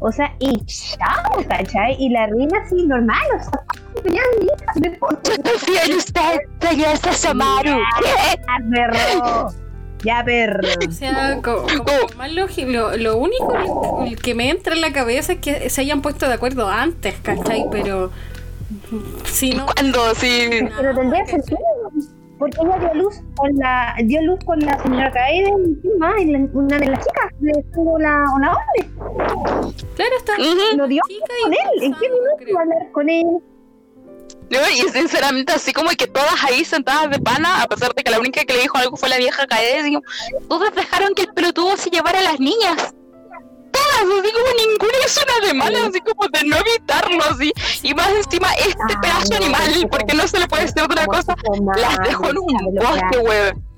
[0.00, 1.96] O sea, y chao, ¿cachai?
[1.98, 3.64] Y la reina así normal, o sea,
[4.04, 6.38] ya hija, Yo confío en usted,
[7.12, 7.80] señor.
[8.04, 8.24] Ya,
[8.70, 9.48] perro.
[10.04, 10.60] Ya, perro.
[10.88, 11.66] O sea, como,
[12.16, 16.00] más lógico, lo, lo, único que me entra en la cabeza es que se hayan
[16.00, 17.64] puesto de acuerdo antes, ¿cachai?
[17.70, 18.12] Pero
[19.24, 19.66] si no.
[19.66, 20.14] ¿Cuándo?
[20.14, 20.48] Sí.
[20.76, 21.58] Pero tendría sentido
[22.38, 26.14] porque ella dio luz con la dio luz con la señora Kaede encima
[26.52, 28.88] una de las chicas le estuvo la una hombre
[29.96, 30.38] claro está.
[30.76, 31.02] Lo dio
[31.42, 33.26] con él en qué minuto iba a hablar con él
[34.50, 38.10] no, y sinceramente así como que todas ahí sentadas de pana, a pesar de que
[38.10, 40.00] la única que le dijo algo fue la vieja Kaede,
[40.48, 42.94] todas dejaron que el pelotudo se llevara a las niñas
[43.96, 47.52] así como ninguna es una de malas, así como de no evitarlo, así.
[47.82, 51.34] Y más encima, este pedazo animal, porque no se le puede decir otra cosa,
[51.76, 53.68] las dejó en un bosque, weón.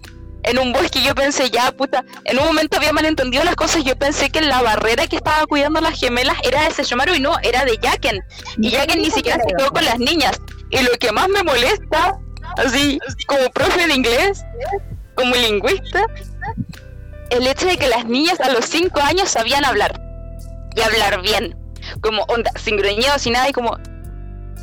[0.42, 3.94] En un bosque yo pensé, ya, puta, en un momento había malentendido las cosas, yo
[3.96, 7.64] pensé que la barrera que estaba cuidando las gemelas era de Seshomaru y no, era
[7.64, 8.24] de Jaken.
[8.58, 10.40] Y Jaken ni siquiera se quedó con las niñas.
[10.70, 12.18] Y lo que más me molesta,
[12.56, 14.42] así, como profe de inglés,
[15.14, 16.06] como lingüista,
[17.30, 20.00] el hecho de que las niñas a los 5 años sabían hablar
[20.76, 21.56] y hablar bien,
[22.00, 23.76] como onda, sin gruñido, sin nada, y como.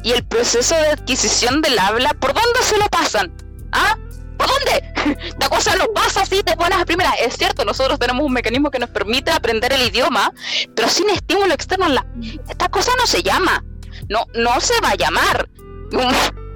[0.03, 3.33] Y el proceso de adquisición del habla, ¿por dónde se lo pasan?
[3.71, 3.97] ¿Ah?
[4.37, 5.17] ¿Por dónde?
[5.39, 7.15] La cosa lo pasa así de buenas a primeras.
[7.19, 10.31] Es cierto, nosotros tenemos un mecanismo que nos permite aprender el idioma,
[10.75, 12.05] pero sin estímulo externo, la...
[12.47, 13.65] esta cosa no se llama.
[14.07, 15.49] No, no se va a llamar.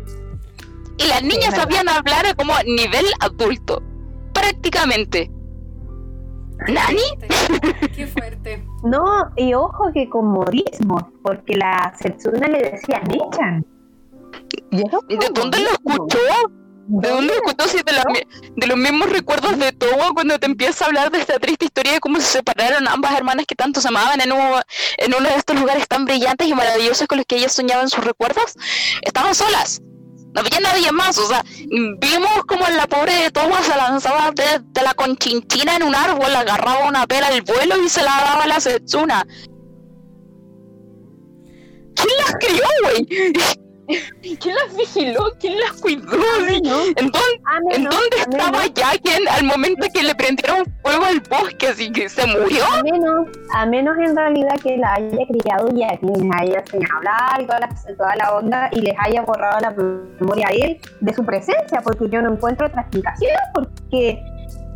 [0.97, 3.81] Y las niñas sabían hablar como nivel adulto.
[4.33, 5.31] Prácticamente.
[6.67, 7.01] ¿Nani?
[7.95, 8.63] Qué fuerte.
[8.83, 13.65] No, y ojo que con modismo, porque la Setsuna le decía Nichan.
[14.69, 16.19] ¿Y de dónde lo escuchó?
[16.87, 17.67] ¿De dónde lo escuchó?
[17.67, 21.39] Si de, de, los mismos recuerdos de todo cuando te empieza a hablar de esta
[21.39, 25.29] triste historia de cómo se separaron ambas hermanas que tanto se amaban en, en uno
[25.29, 28.55] de estos lugares tan brillantes y maravillosos con los que ellas soñaban sus recuerdos,
[29.01, 29.81] estaban solas
[30.33, 34.81] no había nadie más, o sea, vimos como la pobre de Toma se lanzaba de,
[34.81, 38.47] la conchinchina en un árbol, agarraba una pera al vuelo y se la daba a
[38.47, 39.25] la Setsuna.
[41.95, 43.33] ¿Quién las crió, güey?
[44.39, 45.33] ¿Quién las vigiló?
[45.39, 46.11] ¿Quién las cuidó?
[46.95, 47.39] Entonces,
[47.71, 51.67] ¿En dónde estaba Jaquen al momento que le prendieron fuego al bosque?
[51.67, 52.63] Así que se murió.
[52.65, 56.97] A menos, a menos en realidad que la haya criado Jaquen, les haya enseñado a
[56.97, 59.71] hablar y toda la, toda la onda y les haya borrado la
[60.19, 64.23] memoria a él de su presencia, porque yo no encuentro otra explicación, porque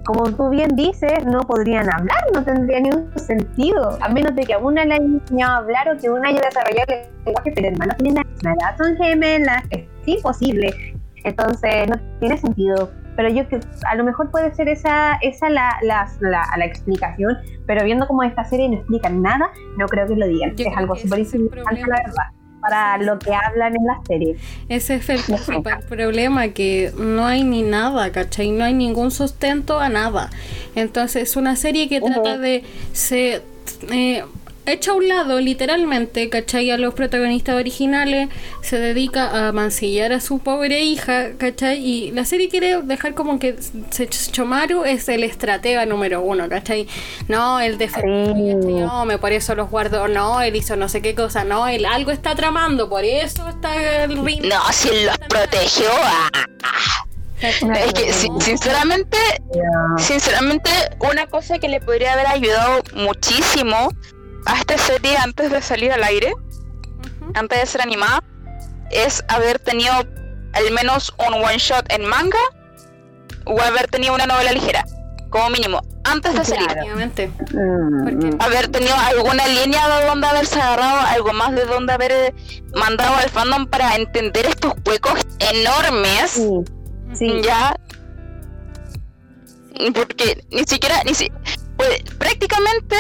[0.06, 4.54] como tú bien dices, no podrían hablar, no tendría ningún sentido, a menos de que
[4.54, 7.68] a una le haya enseñado a hablar o que una haya desarrollado el lenguaje, pero
[7.68, 10.74] hermanos tienen nada, son gemelas, es imposible.
[11.24, 12.92] Entonces no tiene sentido.
[13.16, 17.84] Pero yo que a lo mejor puede ser esa, esa la, la, la, explicación, pero
[17.84, 20.54] viendo como esta serie no explica nada, no creo que lo digan.
[20.56, 24.36] es algo súper importante, la verdad para lo que hablan en la serie.
[24.70, 28.52] Ese es el principal problema, que no hay ni nada, ¿cachai?
[28.52, 30.30] No hay ningún sustento a nada.
[30.76, 32.64] Entonces es una serie que trata de...
[32.94, 33.42] Se,
[33.92, 34.24] eh,
[34.66, 36.72] echa a un lado, literalmente, ¿cachai?
[36.72, 38.30] A los protagonistas originales,
[38.62, 41.86] se dedica a mancillar a su pobre hija, ¿cachai?
[41.86, 43.56] Y la serie quiere dejar como que
[44.32, 46.88] Chomaru es el estratega número uno, ¿cachai?
[47.28, 51.16] No, él defendió, no, me por eso los guardó, no, él hizo no sé qué
[51.16, 54.50] cosa, no, él algo está tramando, por eso está el ritmo.
[54.50, 55.90] No, si él los protegió.
[57.42, 59.18] Es que sinceramente,
[59.98, 63.90] sinceramente, una cosa que le podría haber ayudado muchísimo
[64.46, 66.34] a esta serie antes de salir al aire,
[67.34, 68.24] antes de ser animada,
[68.92, 72.40] es haber tenido al menos un one shot en manga
[73.46, 74.86] o haber tenido una novela ligera,
[75.30, 76.68] como mínimo, antes de salir.
[77.54, 78.42] Mm.
[78.42, 82.34] Haber tenido alguna línea de donde haberse agarrado, algo más de donde haber eh,
[82.74, 86.42] mandado al fandom para entender estos huecos enormes.
[87.14, 87.42] Sí.
[87.44, 87.76] Ya.
[89.94, 91.30] Porque ni siquiera, ni si,
[91.76, 92.96] pues, prácticamente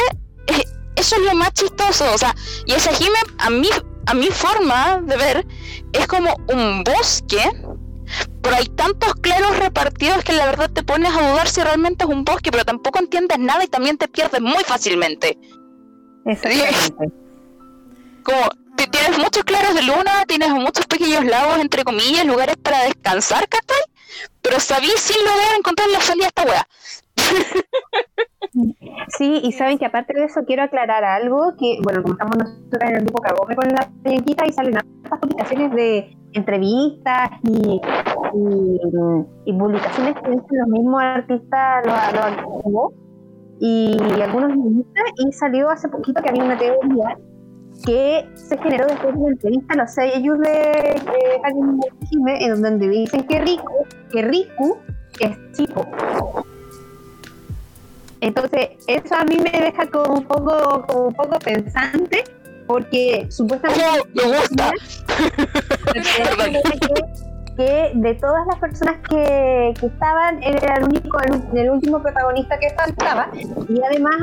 [0.47, 0.63] eh,
[0.95, 2.35] eso es lo más chistoso, o sea,
[2.65, 3.69] y ese Hime a mi,
[4.05, 5.47] a mi forma de ver
[5.93, 7.41] es como un bosque,
[8.41, 12.09] pero hay tantos claros repartidos que la verdad te pones a dudar si realmente es
[12.09, 15.37] un bosque, pero tampoco entiendes nada y también te pierdes muy fácilmente.
[18.23, 23.47] Como tienes muchos claros de luna, tienes muchos pequeños lagos, entre comillas, lugares para descansar,
[23.47, 23.81] ¿cachai?
[24.41, 26.67] Pero sabí sin lograr encontrar la salida a esta wea.
[29.17, 32.81] Sí, y saben que aparte de eso quiero aclarar algo, que bueno, como estamos nosotros
[32.89, 37.81] en el grupo Cagome con la Yanquita y salen estas publicaciones de entrevistas y,
[39.45, 42.93] y, publicaciones que dicen los mismos artistas, los, los
[43.59, 44.51] y, algunos
[45.17, 47.17] y salió hace poquito que había una teoría
[47.85, 51.01] que se generó después de una entrevista a los seis de, de
[52.45, 54.77] en donde dicen que Riku, que Riku
[55.19, 55.85] es chico
[58.25, 62.23] entonces, eso a mí me deja como un poco, como un poco pensante,
[62.65, 63.85] porque supuestamente...
[64.15, 64.71] me gusta!
[67.55, 71.17] que de todas las personas que, que estaban, era el único,
[71.53, 73.29] el, último protagonista que faltaba,
[73.69, 74.15] y además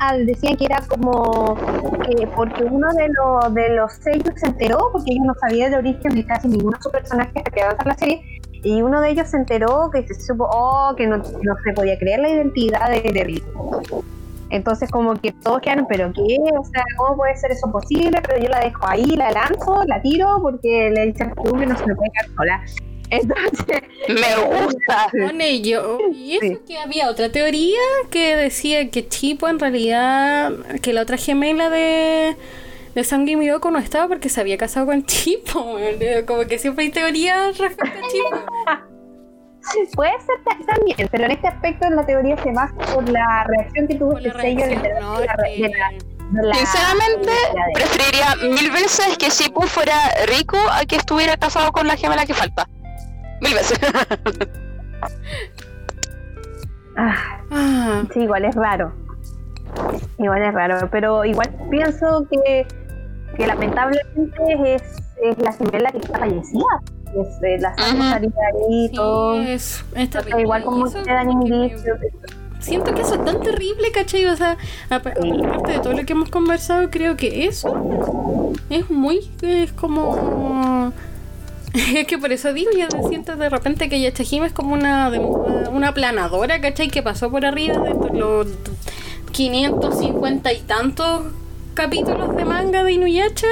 [0.00, 1.54] al, decían que era como
[2.02, 4.12] que porque uno de, los de los se
[4.46, 7.76] enteró, porque ellos no sabían el origen de casi ninguno de sus personajes que quedaban
[7.80, 11.22] en la serie, y uno de ellos se enteró que se supo, oh, que no,
[11.24, 13.42] se podía creer la identidad de, de
[14.50, 16.38] Entonces como que todos quedaron, pero ¿qué?
[16.58, 18.20] O sea, ¿cómo puede ser eso posible?
[18.26, 21.86] Pero yo la dejo ahí, la lanzo, la tiro, porque le dicen que no se
[21.86, 22.64] me puede quedar sola.
[23.10, 25.08] Entonces, me gusta.
[25.12, 25.98] Con ello.
[26.12, 27.78] Y eso que había otra teoría
[28.10, 32.36] que decía que Chipo en realidad, que la otra gemela de
[32.94, 35.76] de Miyoko no estaba porque se había casado con Chipo.
[36.26, 38.86] Como que siempre hay teorías respecto a Chipo.
[39.94, 40.36] Puede ser
[40.66, 44.32] también, pero en este aspecto la teoría se basa por la reacción que tuvo este
[44.32, 47.30] sello de, la, Sinceramente,
[47.74, 49.94] preferiría mil veces que Chipo fuera
[50.26, 52.68] rico a que estuviera casado con la gemela que falta.
[53.40, 53.78] Mil veces.
[56.96, 58.02] ah, ah.
[58.12, 58.92] Sí, igual es raro.
[60.18, 62.66] Igual es raro, pero igual pienso que
[63.36, 64.82] que lamentablemente es,
[65.22, 66.82] es la gemela que está fallecida.
[67.22, 68.30] Es eh, la sangre
[68.68, 69.40] ahí todo.
[69.40, 69.84] Es,
[70.38, 71.98] igual como se dan indicios.
[72.60, 74.26] Siento que eso es tan terrible, ¿cachai?
[74.26, 74.56] O sea,
[74.90, 79.30] aparte de todo lo que hemos conversado, creo que eso es muy.
[79.42, 80.92] Es como.
[81.76, 85.10] Es que por eso digo, yo siento de repente que Yachajima es como una,
[85.70, 86.88] una planadora, ¿cachai?
[86.88, 88.46] Que pasó por arriba de los
[89.32, 91.26] 550 y tantos
[91.74, 93.48] capítulos de manga de Inuyasha.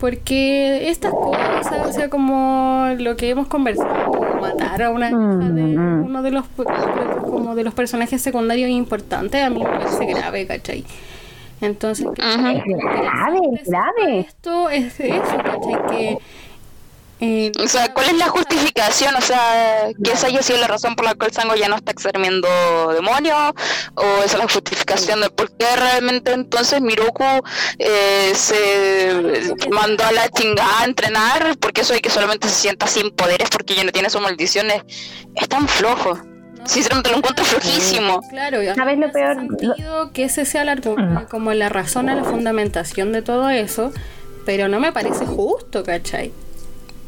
[0.00, 5.62] Porque estas cosas, o sea, como lo que hemos conversado, matar a una hija de
[5.62, 6.46] uno de los
[7.20, 10.84] como de los personajes secundarios importantes, a mí me parece grave, ¿cachai?
[11.60, 12.62] Entonces, grave,
[13.66, 14.20] grave.
[14.20, 15.86] Esto es eso, ¿cachai?
[15.90, 16.18] Que
[17.20, 19.14] Eh, O sea, ¿cuál es la justificación?
[19.14, 21.92] O sea, que esa haya sido la razón por la cual Sango ya no está
[21.92, 22.48] exterminando
[22.94, 23.52] demonios,
[23.94, 27.24] o esa es la justificación de por qué realmente entonces Miroku
[27.78, 32.86] eh, se mandó a la chingada a entrenar, porque eso de que solamente se sienta
[32.86, 34.82] sin poderes porque ya no tiene sus maldiciones,
[35.34, 36.14] es tan flojo.
[36.14, 36.66] ¿no?
[36.66, 38.20] Sinceramente lo encuentro flojísimo.
[38.30, 39.36] Claro, ¿Sabes lo peor?
[39.36, 43.92] sentido que ese sea el argumento, como la razón a la fundamentación de todo eso,
[44.46, 46.32] pero no me parece justo, ¿cachai?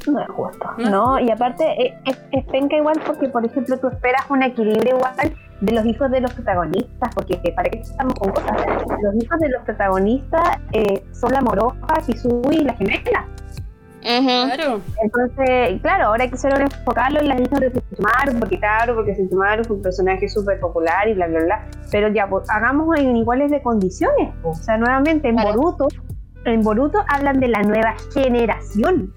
[0.06, 0.66] No es justo.
[0.78, 4.22] No es No, y aparte eh, es, es penca igual porque, por ejemplo, tú esperas
[4.30, 8.32] un equilibrio igual de los hijos de los protagonistas, porque eh, para qué estamos con
[8.32, 8.50] cosas.
[9.02, 13.26] Los hijos de los protagonistas eh, son la moroja, Kizui y la gemela.
[14.02, 14.80] Claro.
[15.02, 19.76] Entonces, claro, ahora quisieron enfocarlo en las hijas de Sentumaru, porque claro, porque Sentumaru fue
[19.76, 21.66] un personaje súper popular y bla, bla, bla.
[21.92, 24.30] Pero ya, pues, hagamos en iguales de condiciones.
[24.42, 24.58] pues.
[24.58, 25.52] O sea, nuevamente, en Claro.
[25.52, 25.86] Boruto,
[26.44, 29.12] en Boruto hablan de la nueva generación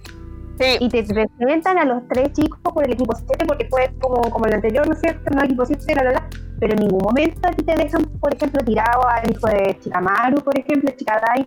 [0.60, 0.78] Sí.
[0.80, 4.45] y te presentan a los tres chicos por el equipo 7 porque fue como, como
[4.45, 5.30] el anterior, ¿no es cierto?
[5.36, 6.30] No, equipo 7, bla, bla, bla.
[6.60, 10.41] Pero en ningún momento a ti te dejan, por ejemplo, tirado al hijo de Chikamaru,
[10.41, 11.45] por ejemplo, Chikadai,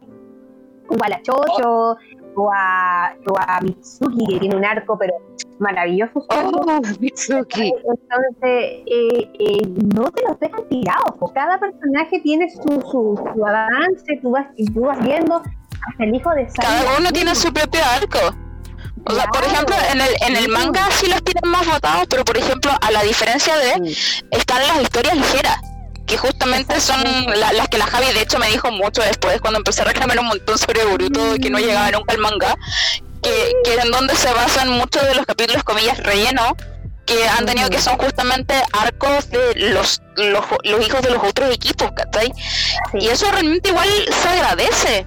[0.89, 1.97] o a la Chocho,
[2.35, 5.15] o, a, o a Mitsuki, que tiene un arco, pero
[5.59, 6.25] maravilloso.
[6.29, 7.73] Oh, Mitsuki.
[7.73, 9.63] Entonces, eh, eh,
[9.95, 11.33] no te los dejan tirados.
[11.35, 16.15] Cada personaje tiene su, su, su avance, tú vas, y tú vas viendo hasta el
[16.15, 16.69] hijo de Sakura.
[16.69, 18.48] Cada uno tiene su propio arco.
[19.07, 22.25] O sea, por ejemplo, en el, en el manga sí los tienen más votados, pero
[22.25, 23.97] por ejemplo, a la diferencia de,
[24.31, 25.57] están las historias ligeras,
[26.07, 27.03] que justamente son
[27.39, 30.19] la- las que la Javi de hecho me dijo mucho después cuando empecé a reclamar
[30.19, 32.55] un montón sobre Boruto que no llegaba nunca al manga,
[33.23, 36.57] que, que en donde se basan muchos de los capítulos comillas relleno
[37.05, 41.51] que han tenido que son justamente arcos de los, los, los hijos de los otros
[41.55, 42.31] equipos, ¿cachai?
[42.95, 43.89] Y eso realmente igual
[44.23, 45.07] se agradece,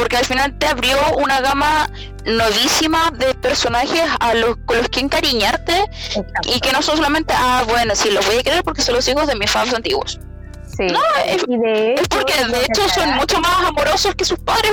[0.00, 1.86] porque al final te abrió una gama
[2.24, 5.74] novísima de personajes a los, con los que encariñarte
[6.16, 6.48] Exacto.
[6.54, 9.06] y que no son solamente, ah, bueno, sí, los voy a querer porque son los
[9.08, 10.18] hijos de mis fans antiguos.
[10.64, 10.86] Sí.
[10.86, 14.38] No, es- y de Es hecho, porque de hecho son mucho más amorosos que sus
[14.38, 14.70] padres.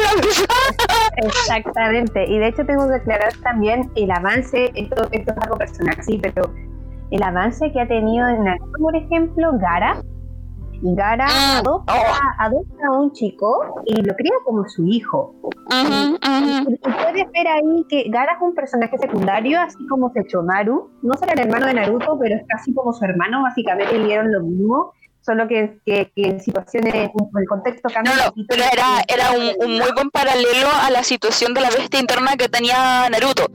[1.17, 2.25] Exactamente.
[2.25, 6.19] Y de hecho tengo que aclarar también el avance, esto, esto es algo personal, sí,
[6.21, 6.53] pero
[7.11, 8.45] el avance que ha tenido en
[8.79, 9.97] por ejemplo, Gara.
[10.81, 11.25] Y Gara
[11.57, 12.13] adopta, oh.
[12.39, 15.33] adopta a un chico y lo cría como su hijo.
[15.71, 20.91] Y y puedes ver ahí que Gara es un personaje secundario, así como Sechomaru.
[21.01, 24.31] No será el hermano de Naruto, pero es casi como su hermano, básicamente y dieron
[24.31, 24.93] lo mismo.
[25.21, 28.13] Solo que, que, que en situaciones, el contexto cambia.
[28.15, 31.69] No, no, pero era, era un, un muy buen paralelo a la situación de la
[31.69, 33.47] bestia interna que tenía Naruto.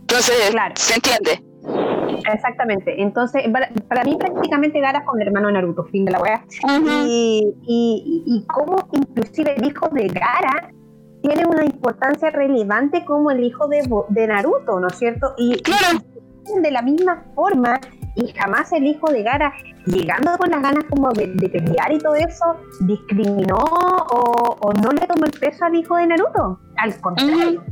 [0.00, 0.74] Entonces, Claro.
[0.76, 1.44] se entiende.
[2.32, 3.00] Exactamente.
[3.02, 6.18] Entonces, para, para mí prácticamente Gara es con el hermano de Naruto, fin de la.
[6.20, 7.06] Ujú.
[7.06, 10.72] y, y, y cómo inclusive el hijo de Gara
[11.22, 15.34] tiene una importancia relevante como el hijo de, de Naruto, ¿no es cierto?
[15.38, 15.98] Y Claro.
[16.60, 17.80] de la misma forma,
[18.14, 19.52] y jamás el hijo de Gara,
[19.86, 22.44] llegando con las ganas como de, de pelear y todo eso,
[22.80, 26.60] discriminó o, o no le tomó el peso al hijo de Naruto.
[26.76, 27.62] Al contrario.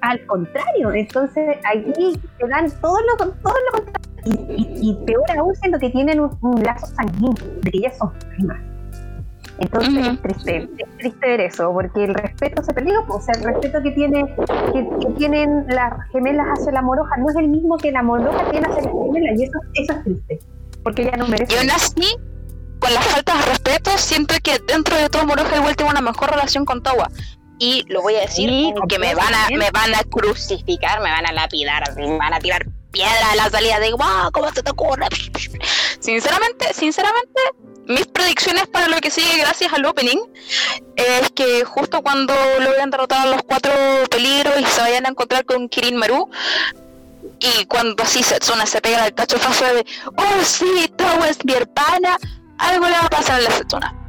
[0.00, 0.92] Al contrario.
[0.92, 4.02] Entonces, allí te dan todo lo, todo lo contrario.
[4.24, 4.30] Y,
[4.62, 8.12] y- y peor aún siendo que tienen un, un lazo sanguíneo, de que ellas son
[8.36, 8.58] primas.
[9.58, 13.34] Entonces es triste, es triste ver eso, porque el respeto se perdió, pues, o sea,
[13.40, 14.24] el respeto que tiene
[14.72, 18.50] que, que tienen las gemelas hacia la moroja no es el mismo que la moroja
[18.50, 20.38] tiene hacia las gemelas, y eso, eso es triste,
[20.82, 21.58] porque ella no Y merece.
[21.58, 22.16] aún así,
[22.78, 26.30] con las faltas de respeto, siento que dentro de todo Moroja igual tengo una mejor
[26.30, 27.08] relación con Tawa.
[27.60, 31.08] Y lo voy a decir, Sí, que me van a, me van a crucificar, me
[31.10, 34.62] van a lapidar, me van a tirar piedra a la salida de wow, ¿cómo se
[34.62, 35.06] te ocurre?
[35.98, 37.40] Sinceramente, sinceramente,
[37.86, 40.18] mis predicciones para lo que sigue gracias al opening
[40.96, 43.72] es que justo cuando logran derrotar a los cuatro
[44.10, 46.30] peligros y se vayan a encontrar con Kirin Maru,
[47.40, 49.84] y cuando así Setsuna se pega al cachofazo de
[50.16, 52.16] oh sí, Tawa es mi hermana,
[52.58, 54.01] algo le va a pasar a la Setsuna.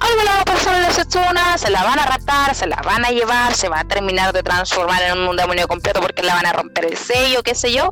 [0.00, 2.76] Algo le va a pasar a la Setsuna, se la van a raptar, se la
[2.76, 6.28] van a llevar, se va a terminar de transformar en un demonio completo porque le
[6.32, 7.90] van a romper el sello, qué sé yo,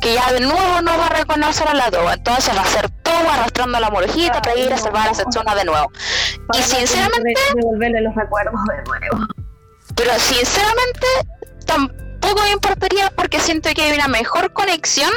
[0.00, 2.88] que ya de nuevo no va a reconocer a la Toba, entonces va a ser
[3.02, 5.90] Toba arrastrando a la morejita para ir a salvar a la Setsuna de nuevo.
[6.48, 9.26] Para y sinceramente- de- devolverle los recuerdos de nuevo.
[9.94, 11.06] Pero sinceramente
[11.66, 15.10] tampoco me importaría porque siento que hay una mejor conexión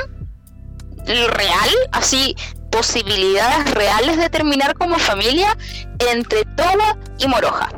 [1.06, 2.36] real, así
[2.76, 5.56] posibilidades reales de terminar como familia
[6.12, 7.70] entre Toba y Moroja.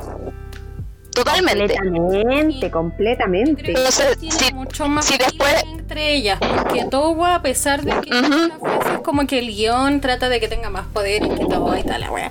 [1.14, 1.74] Totalmente.
[1.76, 3.62] Completamente, completamente.
[3.62, 7.82] Creo que Entonces, tiene si- mucho más si después- entre ellas, porque Towa, a pesar
[7.82, 11.44] de que veces como que el guion trata de que tenga más poder y que
[11.46, 12.30] todo y tal, la wea.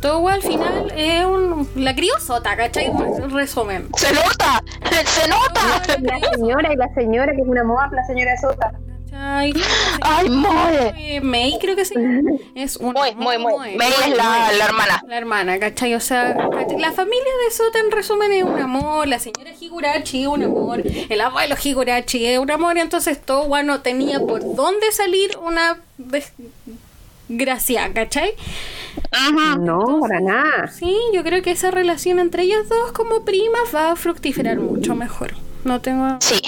[0.00, 1.68] Todo al final es un.
[1.74, 2.86] La criosota, ¿cachai?
[2.86, 3.88] En resumen.
[3.96, 4.62] ¡Se nota!
[5.04, 5.82] ¡Se nota!
[6.00, 8.72] La señora y la señora, que es una moda, la señora Sota.
[9.10, 9.54] ¿Cachai?
[10.00, 10.92] ¡Ay, Moe!
[10.96, 11.94] Eh, May creo que sí.
[12.54, 13.76] Es una Muy, muy, muy.
[13.76, 15.02] May es la, la hermana.
[15.06, 15.94] La hermana, ¿cachai?
[15.94, 16.78] O sea, ¿cachai?
[16.78, 20.82] la familia de Sota en resumen es un amor, la señora Higurashi es un amor,
[20.84, 27.92] el abuelo Higurashi es un amor, entonces todo bueno tenía por dónde salir una desgracia,
[27.92, 28.34] ¿cachai?
[29.10, 29.56] Ajá.
[29.56, 30.68] No, para nada.
[30.68, 34.94] Sí, yo creo que esa relación entre ellas dos como primas va a fructificar mucho
[34.94, 35.34] mejor.
[35.64, 36.18] No tengo...
[36.20, 36.40] Sí.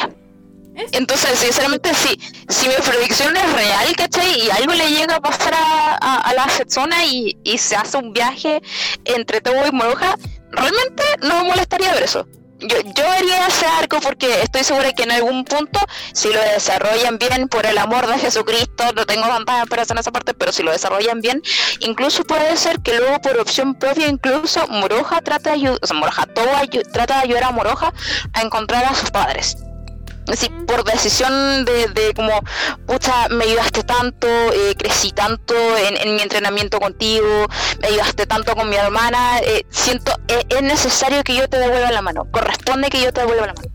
[0.85, 0.93] ¿Es?
[0.93, 2.19] Entonces, sinceramente, sí.
[2.49, 4.47] Si mi predicción es real, ¿cachai?
[4.47, 8.13] Y algo le llega a pasar a, a- a la Setsuna y, se hace un
[8.13, 8.61] viaje
[9.05, 10.17] entre Tobo y Moroja,
[10.51, 12.27] realmente no me molestaría ver eso.
[12.63, 15.81] Yo, yo haría ese arco porque estoy segura que en algún punto,
[16.13, 20.13] si lo desarrollan bien, por el amor de Jesucristo, no tengo tantas esperanzas en esa
[20.13, 21.41] parte, pero si lo desarrollan bien,
[21.81, 26.27] incluso puede ser que luego por opción propia, incluso Moroja trata de o sea, Moroja,
[26.27, 27.95] ayu- trata de ayudar a Moroja
[28.35, 29.57] a encontrar a sus padres.
[30.31, 32.33] Así, por decisión de, de como,
[32.87, 37.47] pucha, me ayudaste tanto, eh, crecí tanto en, en mi entrenamiento contigo,
[37.81, 41.91] me ayudaste tanto con mi hermana, eh, siento, eh, es necesario que yo te devuelva
[41.91, 43.69] la mano, corresponde que yo te devuelva la mano.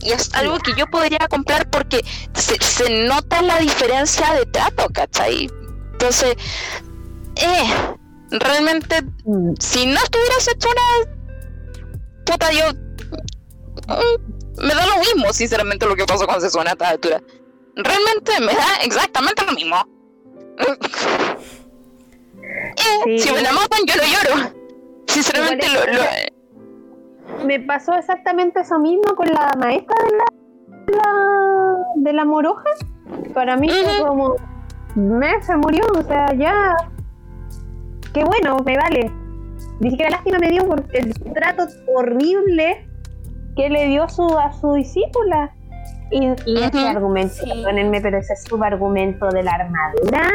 [0.00, 4.86] Y es algo que yo podría comprar porque se, se nota la diferencia de trato,
[4.92, 5.50] ¿cachai?
[5.92, 6.36] Entonces,
[7.34, 7.64] eh,
[8.30, 11.12] realmente, Mm, si no estuvieras hecho una
[12.24, 16.88] puta, yo mm, me da lo mismo, sinceramente, lo que pasó con Setsuna a esta
[16.88, 17.22] altura.
[17.76, 19.76] Realmente me da exactamente lo mismo.
[22.40, 23.18] Eh, Sí.
[23.18, 24.52] Si me la matan, yo lo lloro.
[25.06, 30.24] Sinceramente, lo, Me pasó exactamente eso mismo con la maestra de la,
[30.86, 32.70] de la, de la moroja.
[33.34, 34.36] Para mí fue como,
[34.94, 36.74] me se murió, o sea, ya.
[38.14, 39.12] Qué bueno, me vale.
[39.80, 42.87] Ni siquiera lástima me dio por el trato horrible
[43.58, 45.50] que le dio su, a su discípula.
[46.12, 46.86] Y, y ese Ujú.
[46.86, 47.50] argumento, Sí.
[47.50, 50.30] perdónenme, pero ese subargumento de la armadura.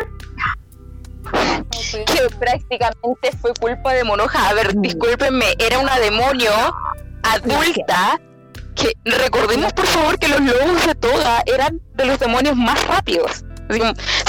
[1.91, 4.49] que prácticamente fue culpa de Monoja.
[4.49, 4.81] A ver, Mm.
[4.81, 6.51] discúlpenme, era una demonio
[7.23, 8.19] adulta.
[8.75, 13.45] Que recordemos por favor que los lobos de Toga eran de los demonios más rápidos.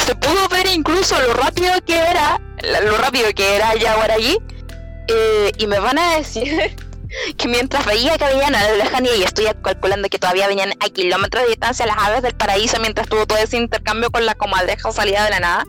[0.07, 2.41] Se pudo ver incluso lo rápido que era,
[2.85, 4.39] lo rápido que era Yaguaragi.
[5.09, 6.77] Eh, y me van a decir
[7.37, 10.89] que mientras veía que veían a la lejanía, y estoy calculando que todavía venían a
[10.89, 14.93] kilómetros de distancia las aves del paraíso mientras tuvo todo ese intercambio con la comadreja
[14.93, 15.65] salida de la nada,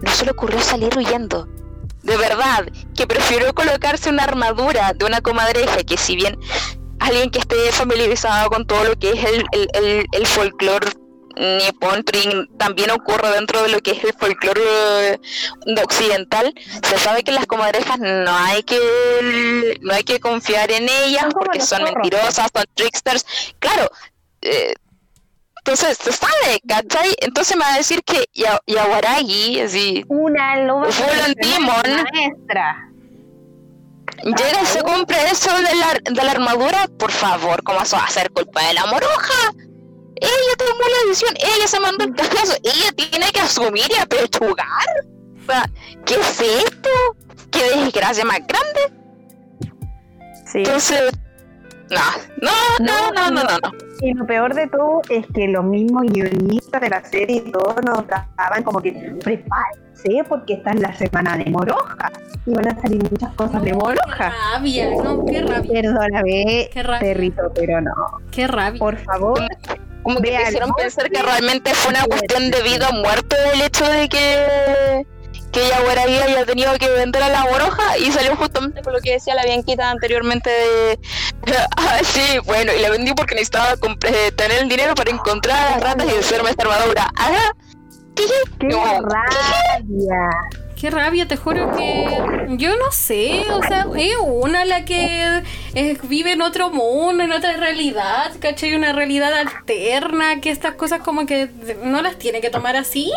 [0.00, 1.48] no se le ocurrió salir huyendo.
[2.02, 6.38] De verdad, que prefirió colocarse una armadura de una comadreja que si bien
[7.00, 10.88] alguien que esté familiarizado con todo lo que es el, el, el, el folclore
[11.38, 15.20] nipón trin, también ocurre dentro de lo que es el folclore
[15.84, 16.52] occidental
[16.82, 21.60] se sabe que las comadrejas no hay que no hay que confiar en ellas porque
[21.60, 23.24] son mentirosas son tricksters
[23.60, 23.88] claro
[24.42, 24.74] eh,
[25.58, 27.14] entonces se sabe ¿cachai?
[27.20, 30.88] entonces me va a decir que Ya- Yaguaragi así Una loba
[31.36, 32.04] demon.
[32.12, 32.84] maestra.
[34.24, 38.04] Llega y se compra eso de la, de la armadura, por favor, ¿cómo eso va
[38.04, 39.52] a ser culpa de la moroja?
[40.20, 44.88] Ella tomó la decisión, ella se mandó el caso, ella tiene que asumir y apechugar.
[45.42, 45.70] O sea,
[46.04, 46.90] ¿qué es esto?
[47.50, 48.80] ¿Qué desgracia más grande?
[50.46, 50.58] Sí.
[50.58, 51.12] Entonces,
[51.90, 52.00] no,
[52.42, 52.50] no,
[52.80, 53.58] no, no, no, no.
[53.62, 53.72] no.
[54.00, 57.74] Y lo peor de todo es que los mismos guionistas de la serie y todo
[57.84, 58.92] nos daban como que
[59.24, 62.12] prepárense porque esta es la semana de Moroja
[62.46, 64.32] y van a salir muchas cosas de Qué Moroja.
[64.54, 67.00] rabia, no, qué rabia, Perdóname, Qué rabia.
[67.00, 67.92] perrito, pero no.
[68.30, 68.78] qué rabia.
[68.78, 69.40] Por favor,
[70.08, 70.72] Como que ¿no?
[70.72, 75.06] pensar que realmente fue una cuestión de vida o muerte el hecho de que
[75.52, 79.12] que Yaguaragi haya tenido que vender a la moroja y salió justamente con lo que
[79.12, 80.98] decía la Bianquita anteriormente de
[81.76, 83.74] ah, sí, bueno, y la vendí porque necesitaba
[84.06, 87.10] eh, tener el dinero para encontrar a las ratas y hacerme esta armadura.
[87.14, 87.52] Ajá.
[88.14, 90.30] qué rabia.
[90.80, 95.42] Qué rabia, te juro que yo no sé, o sea, es una la que
[96.04, 98.74] vive en otro mundo, en otra realidad, ¿cachai?
[98.76, 101.50] Una realidad alterna, que estas cosas como que
[101.82, 103.10] no las tiene que tomar así.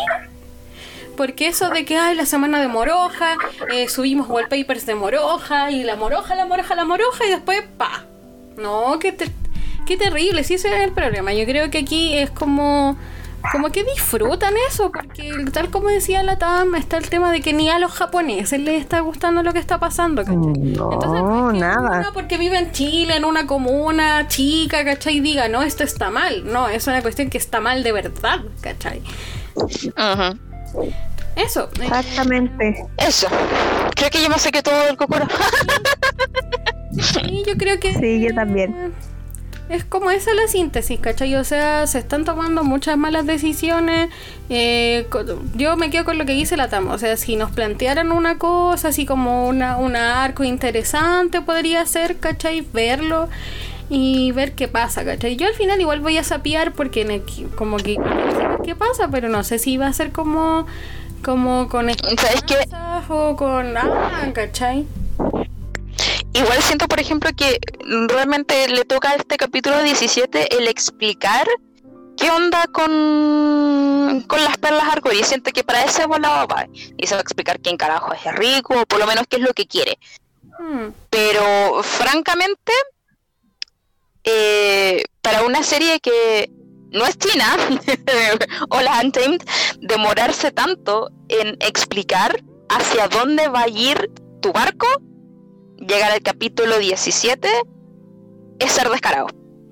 [1.16, 3.36] Porque eso de que, ay, la semana de Moroja,
[3.72, 8.06] eh, subimos wallpapers de Moroja, y la Moroja, la Moroja, la Moroja, y después, pa.
[8.56, 9.30] No, qué, te-
[9.86, 11.32] qué terrible, sí ese es el problema.
[11.32, 12.96] Yo creo que aquí es como
[13.50, 17.52] como que disfrutan eso, porque tal como decía la TAM, está el tema de que
[17.52, 20.36] ni a los japoneses les está gustando lo que está pasando, ¿cachai?
[20.36, 20.92] No,
[21.50, 22.10] es que nada.
[22.14, 25.20] porque vive en Chile, en una comuna chica, ¿cachai?
[25.20, 26.44] Diga, no, esto está mal.
[26.52, 29.02] No, es una cuestión que está mal de verdad, ¿cachai?
[29.56, 30.90] Ujú.
[31.36, 31.68] Eso.
[31.80, 32.86] eh, Exactamente.
[32.98, 33.26] Eso.
[33.96, 35.26] Creo que yo me sé que todo el cocoro.
[37.00, 37.94] Sí, yo creo que.
[37.94, 38.92] Sí, yo también.
[39.72, 41.34] Es como esa la síntesis, ¿cachai?
[41.36, 44.10] O sea, se están tomando muchas malas decisiones.
[44.50, 45.06] eh,
[45.54, 46.92] yo me quedo con lo que dice la Tama.
[46.92, 52.18] O sea, si nos plantearan una cosa, así como una, un arco interesante, podría ser,
[52.18, 52.60] ¿cachai?
[52.72, 53.30] Verlo
[53.88, 55.36] y ver qué pasa, ¿cachai?
[55.36, 57.22] Yo al final igual voy a sapear porque el-
[57.56, 57.96] como que
[58.64, 60.66] qué pasa, pero no sé si va a ser como
[61.24, 62.54] como con ¿Sabes qué?
[62.54, 64.86] esperanzas o con ah, ¿cachai?
[66.34, 67.60] Igual siento, por ejemplo, que
[68.08, 71.46] realmente le toca a este capítulo 17 el explicar
[72.16, 75.26] qué onda con, con las perlas arcoíris.
[75.26, 76.66] Siento que para ese volado va.
[76.96, 79.42] Y se va a explicar quién carajo es rico, o por lo menos qué es
[79.42, 79.98] lo que quiere.
[80.58, 80.88] Hmm.
[81.10, 82.72] Pero francamente,
[84.24, 86.50] eh, para una serie que
[86.92, 87.56] no es china,
[88.70, 89.42] o la Untamed,
[89.80, 94.10] demorarse tanto en explicar hacia dónde va a ir
[94.40, 94.86] tu barco,
[95.86, 97.48] llegar al capítulo 17,
[98.58, 99.26] es ser descarado.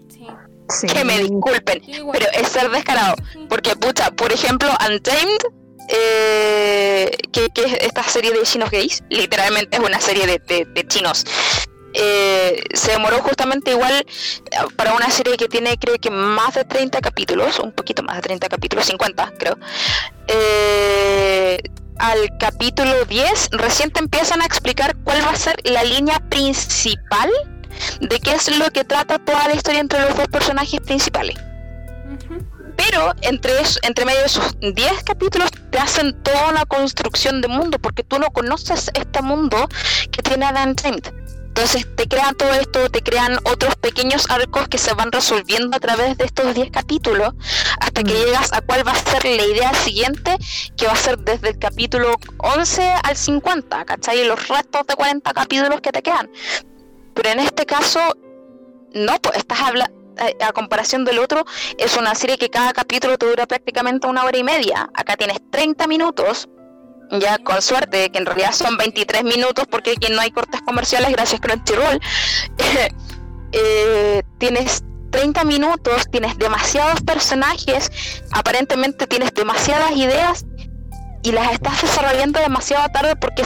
[0.09, 0.27] Sí.
[0.69, 0.87] Sí.
[0.87, 1.83] Que me disculpen,
[2.13, 3.15] pero es ser descarado.
[3.49, 5.39] Porque, pucha, por ejemplo, Untamed,
[5.89, 10.65] eh, que, que es esta serie de chinos gays, literalmente es una serie de, de-
[10.67, 11.25] de chinos.
[11.93, 14.07] eh, se demoró justamente igual eh,
[14.77, 18.23] para una serie que tiene creo que más de 30 capítulos, un poquito más de
[18.23, 19.59] 30 capítulos, 50 creo.
[20.29, 21.59] Eh,
[22.01, 27.31] al capítulo 10 recién te empiezan a explicar cuál va a ser la línea principal
[28.01, 31.37] de qué es lo que trata toda la historia entre los dos personajes principales.
[32.77, 33.53] Pero entre,
[33.83, 38.19] entre medio de esos 10 capítulos te hacen toda una construcción de mundo, porque tú
[38.19, 39.69] no conoces este mundo
[40.11, 41.20] que tiene Adam Untamed.
[41.51, 45.81] Entonces te crean todo esto, te crean otros pequeños arcos que se van resolviendo a
[45.81, 47.35] través de estos 10 capítulos,
[47.81, 48.17] hasta que Mm.
[48.17, 50.37] llegas a cuál va a ser la idea siguiente,
[50.77, 54.21] que va a ser desde el capítulo 11 al 50, ¿cachai?
[54.21, 56.31] Y los restos de 40 capítulos que te quedan.
[57.15, 57.99] Pero en este caso,
[58.95, 59.93] no, pues estás hablando,
[60.41, 61.45] a comparación del otro,
[61.79, 64.89] es una serie que cada capítulo te dura prácticamente una hora y media.
[64.95, 66.49] Acá tienes 30 minutos,
[67.13, 71.11] ya con suerte, que en realidad son 23 minutos porque aquí no hay cortes comerciales
[71.13, 72.01] gracias Crunchyroll.
[73.53, 77.91] Eh, tienes 30 minutos, tienes demasiados personajes,
[78.31, 80.45] aparentemente tienes demasiadas ideas
[81.25, 83.43] y las estás desarrollando demasiado tarde porque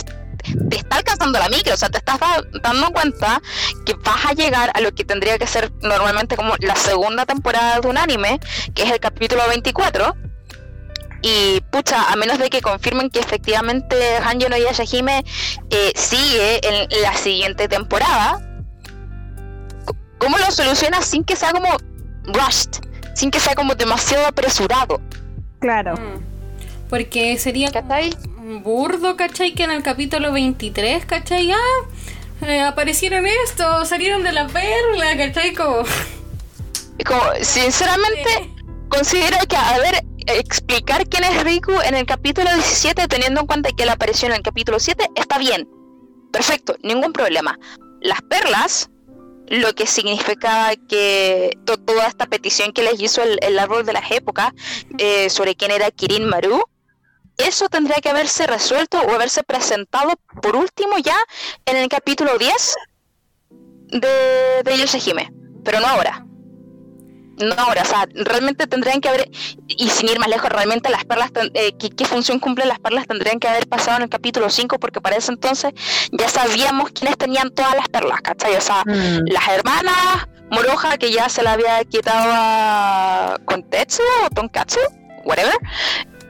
[0.68, 3.40] te está alcanzando la micro, o sea, te estás da- dando cuenta
[3.86, 7.80] que vas a llegar a lo que tendría que ser normalmente como la segunda temporada
[7.80, 8.38] de un anime,
[8.74, 10.14] que es el capítulo 24.
[11.26, 15.24] Y pucha, a menos de que confirmen que efectivamente Hanjo no Yashahime
[15.70, 18.46] eh, sigue en la siguiente temporada,
[20.18, 21.70] ¿cómo lo solucionas sin que sea como
[22.24, 22.72] rushed?
[23.14, 25.00] Sin que sea como demasiado apresurado.
[25.60, 25.94] Claro.
[25.94, 26.90] Mm.
[26.90, 28.14] Porque sería ¿Cachai?
[28.62, 29.54] burdo, ¿cachai?
[29.54, 31.52] Que en el capítulo 23, ¿cachai?
[31.52, 35.54] Ah, eh, aparecieron estos, salieron de la perla, ¿cachai?
[35.54, 35.84] Como...
[37.06, 38.50] Como, sinceramente,
[38.90, 43.70] considero que, a ver, explicar quién es Riku en el capítulo 17, teniendo en cuenta
[43.76, 45.68] que él apareció en el capítulo 7, está bien.
[46.32, 47.58] Perfecto, ningún problema.
[48.00, 48.90] Las perlas,
[49.48, 54.10] lo que significa que to- toda esta petición que les hizo el, árbol de las
[54.10, 54.52] épocas
[54.98, 56.62] eh, sobre quién era Kirin Maru,
[57.36, 61.16] eso tendría que haberse resuelto o haberse presentado por último ya
[61.66, 62.76] en el capítulo 10
[63.90, 65.30] de, de
[65.64, 66.26] pero no ahora.
[67.38, 69.28] No ahora, o sea, realmente tendrían que haber,
[69.66, 73.06] y sin ir más lejos, realmente las perlas, eh, ¿qué, qué función cumplen las perlas?
[73.06, 75.72] Tendrían que haber pasado en el capítulo 5, porque para ese entonces
[76.12, 78.54] ya sabíamos quiénes tenían todas las perlas, ¿cachai?
[78.56, 79.26] O sea, Mm.
[79.26, 84.78] las hermanas, Moroja, que ya se la había quitado a con Tetsu o Tonkatsu,
[85.24, 85.54] whatever,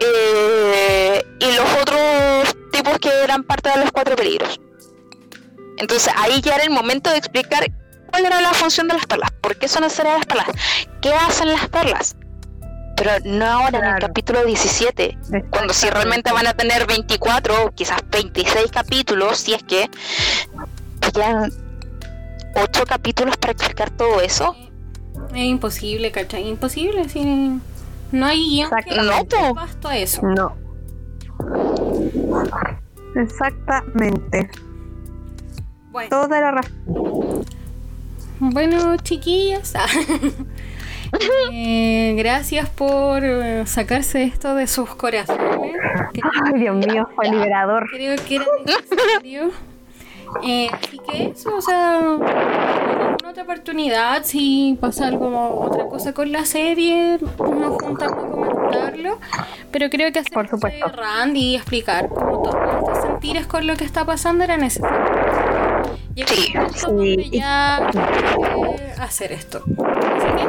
[0.01, 4.61] eh, y los otros tipos que eran parte de los cuatro peligros.
[5.79, 7.67] Entonces ahí ya era el momento de explicar
[8.15, 10.47] cuál era la función de las perlas, por qué son necesarias las perlas,
[11.01, 12.16] qué hacen las perlas.
[12.97, 15.19] Pero no ahora en el capítulo 17,
[15.51, 19.91] cuando si realmente van a tener 24 o quizás 26 capítulos, si es que
[21.12, 21.53] quedan
[22.55, 24.55] 8 capítulos para explicar todo eso.
[25.35, 26.49] Es imposible, ¿cachai?
[26.49, 27.59] Imposible, sí.
[28.12, 28.95] No hay guion que.
[28.95, 29.55] No, po.
[29.55, 30.23] basta a eso.
[30.23, 30.55] No.
[33.16, 34.51] Exactamente.
[35.91, 37.45] Bueno, Toda la razón.
[38.51, 39.75] Bueno chiquillas.
[39.77, 39.87] ah,
[41.53, 45.77] eh, gracias por eh, sacarse esto de sus corazones.
[46.12, 47.87] Creo, Ay, Dios mío, fue liberador.
[47.91, 49.51] creo que era necesario.
[50.43, 55.29] Eh, así que eso, o sea, en otra oportunidad, si pasa algo,
[55.61, 57.31] otra cosa con la serie, nos
[57.81, 58.91] juntamos a comentar.
[58.91, 59.21] comentarlo,
[59.71, 60.89] pero creo que hacer Por supuesto.
[60.89, 65.14] rant y explicar como todos estos sentires con lo que está pasando era necesario.
[66.15, 67.16] Llega Sí.
[67.24, 67.31] Sí.
[67.39, 67.91] ya
[69.01, 69.62] hacer esto.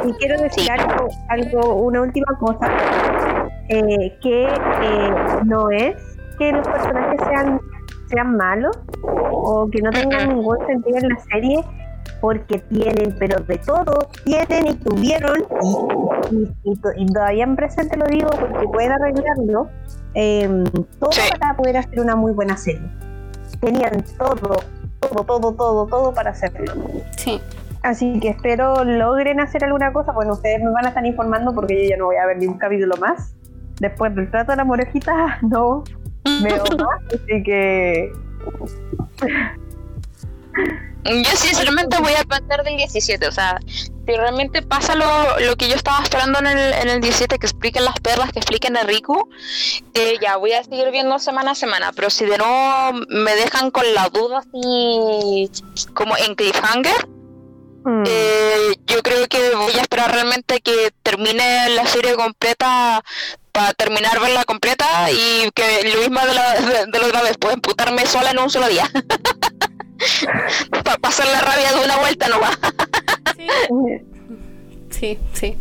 [0.06, 2.70] Y quiero decir algo, algo, una última cosa,
[3.68, 5.10] eh, que eh,
[5.44, 5.94] no es
[6.38, 7.60] que los personajes sean,
[8.08, 11.64] sean malos o que no tengan ningún sentido en la serie,
[12.20, 15.44] porque tienen, pero de todo, tienen y tuvieron,
[16.30, 19.68] y, y- y to- y todavía en presente lo digo porque pueden arreglarlo,
[20.14, 20.64] eh,
[21.00, 21.20] todo Sí.
[21.40, 22.88] para poder hacer una muy buena serie.
[23.60, 24.56] Tenían todo,
[25.08, 26.72] todo, todo, todo, todo para hacerlo.
[27.16, 27.40] Sí.
[27.82, 30.12] Así que espero logren hacer alguna cosa.
[30.12, 32.46] Bueno, ustedes me van a estar informando porque yo ya no voy a ver ni
[32.46, 33.34] un capítulo más.
[33.80, 35.84] Después del trato de la morejita, no
[36.42, 37.00] veo más.
[37.14, 38.10] Así que.
[41.04, 45.68] Yo sinceramente voy a depender del 17, o sea, si realmente pasa lo, lo que
[45.68, 48.82] yo estaba esperando en el, en el 17, que expliquen las perlas, que expliquen a
[48.82, 49.28] Riku,
[49.94, 53.70] eh, ya voy a seguir viendo semana a semana, pero si de nuevo me dejan
[53.70, 55.50] con la duda así
[55.94, 57.08] como en cliffhanger,
[57.84, 63.04] mm, eh, yo creo que voy a esperar realmente que termine la serie completa
[63.52, 67.36] para terminar verla completa y que lo mismo de la, de, de la otra vez,
[67.38, 68.90] puedo emputarme sola en un solo día.
[70.84, 72.58] para pasar la rabia de una vuelta nomás.
[73.36, 73.48] Sí.
[74.90, 75.56] Sí, sí.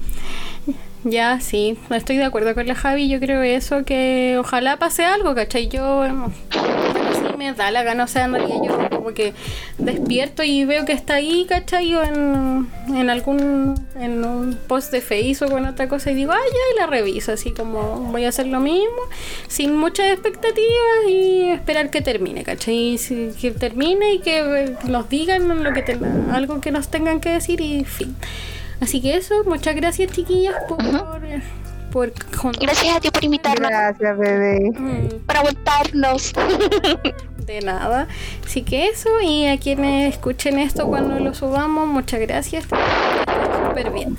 [1.08, 3.08] Ya, sí, estoy de acuerdo con la Javi.
[3.08, 5.68] Yo creo eso, que ojalá pase algo, ¿cachai?
[5.68, 9.36] Yo, bueno, sí me da la gana, o sea, en realidad yo como que
[9.78, 11.94] despierto y veo que está ahí, ¿cachai?
[11.94, 16.32] O en, en algún en un post de Facebook o en otra cosa y digo,
[16.32, 18.98] ah, ya, y la reviso, así como voy a hacer lo mismo,
[19.48, 23.00] sin muchas expectativas y esperar que termine, ¿cachai?
[23.40, 27.30] Que termine y que eh, nos digan lo que ten- algo que nos tengan que
[27.30, 28.16] decir y fin.
[28.82, 30.78] Así que eso, muchas gracias chiquillas por,
[31.92, 32.12] por
[32.60, 34.72] Gracias a ti por invitarnos, Gracias, bebé.
[34.78, 36.34] Mm, para aguantarnos.
[37.46, 38.08] de nada.
[38.46, 42.66] Así que eso, y a quienes escuchen esto cuando lo subamos, muchas gracias.
[42.66, 44.18] Súper bien.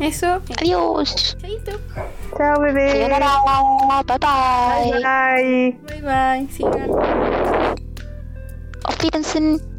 [0.00, 1.36] Eso, Adiós.
[1.40, 1.72] chaito.
[2.36, 2.92] Chao, bebé.
[2.92, 3.30] Sayonara.
[4.06, 4.92] Bye bye.
[5.02, 5.78] Bye.
[5.88, 6.48] Bye bye.
[6.52, 6.90] Sigan.
[8.84, 9.77] Auf Wiedersehen.